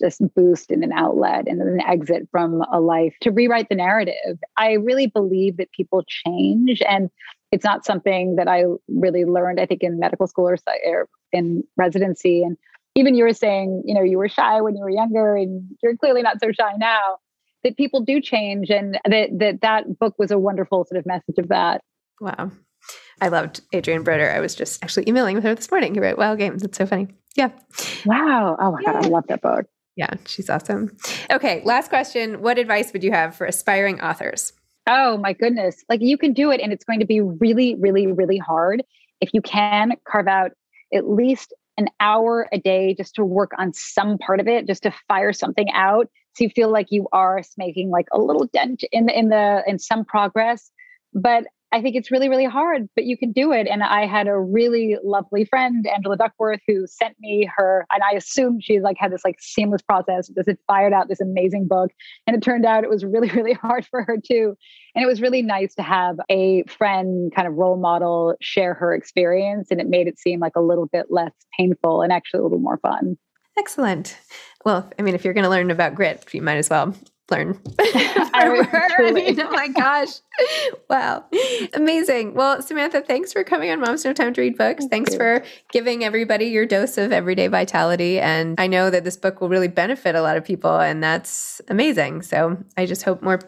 just 0.00 0.22
boost 0.34 0.70
and 0.70 0.84
an 0.84 0.92
outlet 0.92 1.46
and 1.46 1.60
an 1.60 1.80
exit 1.80 2.28
from 2.30 2.62
a 2.72 2.80
life 2.80 3.14
to 3.22 3.30
rewrite 3.30 3.68
the 3.68 3.74
narrative. 3.74 4.38
I 4.56 4.72
really 4.72 5.06
believe 5.06 5.56
that 5.56 5.72
people 5.72 6.04
change 6.06 6.82
and 6.88 7.10
it's 7.50 7.64
not 7.64 7.84
something 7.84 8.36
that 8.36 8.48
I 8.48 8.64
really 8.88 9.24
learned, 9.24 9.60
I 9.60 9.66
think, 9.66 9.82
in 9.82 9.98
medical 9.98 10.26
school 10.26 10.48
or, 10.48 10.58
or 10.86 11.08
in 11.32 11.64
residency. 11.76 12.42
And 12.42 12.56
even 12.94 13.14
you 13.14 13.24
were 13.24 13.32
saying, 13.32 13.82
you 13.86 13.94
know, 13.94 14.02
you 14.02 14.18
were 14.18 14.28
shy 14.28 14.60
when 14.60 14.76
you 14.76 14.82
were 14.82 14.90
younger, 14.90 15.36
and 15.36 15.64
you're 15.82 15.96
clearly 15.96 16.22
not 16.22 16.40
so 16.40 16.52
shy 16.52 16.72
now. 16.76 17.18
That 17.64 17.76
people 17.76 18.02
do 18.02 18.20
change, 18.20 18.70
and 18.70 18.98
that 19.04 19.30
that 19.38 19.60
that 19.62 19.98
book 19.98 20.14
was 20.18 20.30
a 20.30 20.38
wonderful 20.38 20.84
sort 20.84 20.98
of 20.98 21.06
message 21.06 21.38
of 21.38 21.48
that. 21.48 21.80
Wow, 22.20 22.52
I 23.20 23.28
loved 23.28 23.62
Adrienne 23.74 24.04
Brodeur. 24.04 24.30
I 24.30 24.40
was 24.40 24.54
just 24.54 24.82
actually 24.82 25.08
emailing 25.08 25.34
with 25.34 25.44
her 25.44 25.54
this 25.54 25.70
morning. 25.70 25.94
He 25.94 26.00
wrote 26.00 26.18
Wild 26.18 26.38
Games. 26.38 26.62
It's 26.62 26.78
so 26.78 26.86
funny. 26.86 27.08
Yeah. 27.34 27.50
Wow. 28.04 28.56
Oh 28.60 28.72
my 28.72 28.80
yeah. 28.82 28.92
god, 28.92 29.06
I 29.06 29.08
love 29.08 29.26
that 29.28 29.42
book. 29.42 29.66
Yeah, 29.98 30.14
she's 30.26 30.48
awesome. 30.48 30.96
Okay, 31.28 31.60
last 31.64 31.88
question. 31.88 32.40
What 32.40 32.56
advice 32.56 32.92
would 32.92 33.02
you 33.02 33.10
have 33.10 33.34
for 33.34 33.44
aspiring 33.46 34.00
authors? 34.00 34.52
Oh 34.86 35.18
my 35.18 35.32
goodness. 35.32 35.84
Like 35.88 36.00
you 36.00 36.16
can 36.16 36.32
do 36.32 36.52
it 36.52 36.60
and 36.60 36.72
it's 36.72 36.84
going 36.84 37.00
to 37.00 37.04
be 37.04 37.20
really, 37.20 37.74
really, 37.74 38.06
really 38.06 38.38
hard. 38.38 38.84
If 39.20 39.30
you 39.34 39.42
can 39.42 39.94
carve 40.06 40.28
out 40.28 40.52
at 40.94 41.10
least 41.10 41.52
an 41.78 41.88
hour 41.98 42.48
a 42.52 42.58
day 42.58 42.94
just 42.94 43.16
to 43.16 43.24
work 43.24 43.50
on 43.58 43.74
some 43.74 44.18
part 44.18 44.38
of 44.38 44.46
it, 44.46 44.68
just 44.68 44.84
to 44.84 44.94
fire 45.08 45.32
something 45.32 45.66
out. 45.74 46.06
So 46.36 46.44
you 46.44 46.50
feel 46.50 46.70
like 46.70 46.86
you 46.90 47.08
are 47.12 47.42
making 47.56 47.90
like 47.90 48.06
a 48.12 48.18
little 48.18 48.46
dent 48.52 48.84
in 48.92 49.06
the 49.06 49.18
in 49.18 49.30
the 49.30 49.64
in 49.66 49.80
some 49.80 50.04
progress. 50.04 50.70
But 51.12 51.42
I 51.70 51.82
think 51.82 51.96
it's 51.96 52.10
really, 52.10 52.30
really 52.30 52.46
hard, 52.46 52.88
but 52.94 53.04
you 53.04 53.18
can 53.18 53.30
do 53.30 53.52
it. 53.52 53.66
And 53.66 53.82
I 53.82 54.06
had 54.06 54.26
a 54.26 54.38
really 54.38 54.96
lovely 55.04 55.44
friend, 55.44 55.86
Angela 55.86 56.16
Duckworth, 56.16 56.60
who 56.66 56.86
sent 56.86 57.16
me 57.20 57.48
her, 57.56 57.86
and 57.92 58.02
I 58.02 58.16
assumed 58.16 58.62
she 58.64 58.80
like 58.80 58.96
had 58.98 59.12
this 59.12 59.22
like 59.22 59.36
seamless 59.38 59.82
process, 59.82 60.28
just 60.28 60.48
had 60.48 60.56
fired 60.66 60.94
out 60.94 61.08
this 61.08 61.20
amazing 61.20 61.68
book. 61.68 61.90
And 62.26 62.34
it 62.34 62.42
turned 62.42 62.64
out 62.64 62.84
it 62.84 62.90
was 62.90 63.04
really, 63.04 63.28
really 63.30 63.52
hard 63.52 63.84
for 63.86 64.02
her 64.02 64.16
too. 64.16 64.56
And 64.94 65.04
it 65.04 65.06
was 65.06 65.20
really 65.20 65.42
nice 65.42 65.74
to 65.74 65.82
have 65.82 66.16
a 66.30 66.64
friend 66.64 67.32
kind 67.34 67.46
of 67.46 67.54
role 67.54 67.76
model 67.76 68.34
share 68.40 68.72
her 68.74 68.94
experience. 68.94 69.68
And 69.70 69.80
it 69.80 69.88
made 69.88 70.08
it 70.08 70.18
seem 70.18 70.40
like 70.40 70.56
a 70.56 70.62
little 70.62 70.86
bit 70.86 71.06
less 71.10 71.32
painful 71.58 72.00
and 72.00 72.12
actually 72.12 72.40
a 72.40 72.42
little 72.44 72.58
more 72.58 72.78
fun. 72.78 73.18
Excellent. 73.58 74.16
Well, 74.64 74.90
I 74.98 75.02
mean, 75.02 75.14
if 75.14 75.24
you're 75.24 75.34
going 75.34 75.44
to 75.44 75.50
learn 75.50 75.70
about 75.70 75.94
grit, 75.94 76.32
you 76.32 76.40
might 76.40 76.56
as 76.56 76.70
well 76.70 76.94
learn 77.30 77.60
I 77.78 79.10
mean, 79.12 79.40
oh 79.44 79.50
my 79.50 79.68
gosh. 79.68 80.08
Wow. 80.88 81.24
Amazing. 81.74 82.34
Well, 82.34 82.62
Samantha, 82.62 83.00
thanks 83.00 83.32
for 83.32 83.44
coming 83.44 83.70
on 83.70 83.80
Moms 83.80 84.04
No 84.04 84.12
Time 84.12 84.32
to 84.34 84.40
Read 84.40 84.56
Books. 84.56 84.84
Thank 84.84 84.90
thanks 84.90 85.12
you. 85.12 85.18
for 85.18 85.44
giving 85.72 86.04
everybody 86.04 86.46
your 86.46 86.66
dose 86.66 86.98
of 86.98 87.12
everyday 87.12 87.48
vitality. 87.48 88.20
And 88.20 88.58
I 88.58 88.66
know 88.66 88.90
that 88.90 89.04
this 89.04 89.16
book 89.16 89.40
will 89.40 89.48
really 89.48 89.68
benefit 89.68 90.14
a 90.14 90.22
lot 90.22 90.36
of 90.36 90.44
people, 90.44 90.78
and 90.78 91.02
that's 91.02 91.60
amazing. 91.68 92.22
So 92.22 92.58
I 92.76 92.86
just 92.86 93.02
hope 93.02 93.22
more 93.22 93.40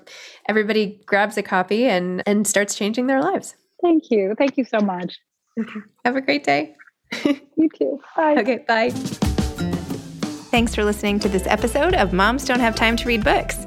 everybody 0.49 1.01
grabs 1.07 1.37
a 1.37 1.43
copy 1.43 1.87
and, 1.87 2.23
and 2.27 2.47
starts 2.47 2.75
changing 2.75 3.07
their 3.07 3.21
lives. 3.21 3.55
Thank 3.83 4.11
you. 4.11 4.35
Thank 4.37 4.57
you 4.57 4.65
so 4.65 4.81
much. 4.81 5.19
Have 6.05 6.17
a 6.17 6.21
great 6.21 6.45
day. 6.45 6.75
you 7.25 7.69
too. 7.77 8.01
Bye. 8.17 8.37
Okay, 8.39 8.59
bye. 8.67 8.91
Thanks 10.51 10.75
for 10.75 10.85
listening 10.85 11.21
to 11.21 11.29
this 11.29 11.47
episode 11.47 11.95
of 11.95 12.13
Moms 12.13 12.45
Don't 12.45 12.61
Have 12.61 12.75
Time 12.75 12.97
to 12.97 13.07
Read 13.07 13.23
Books. 13.23 13.67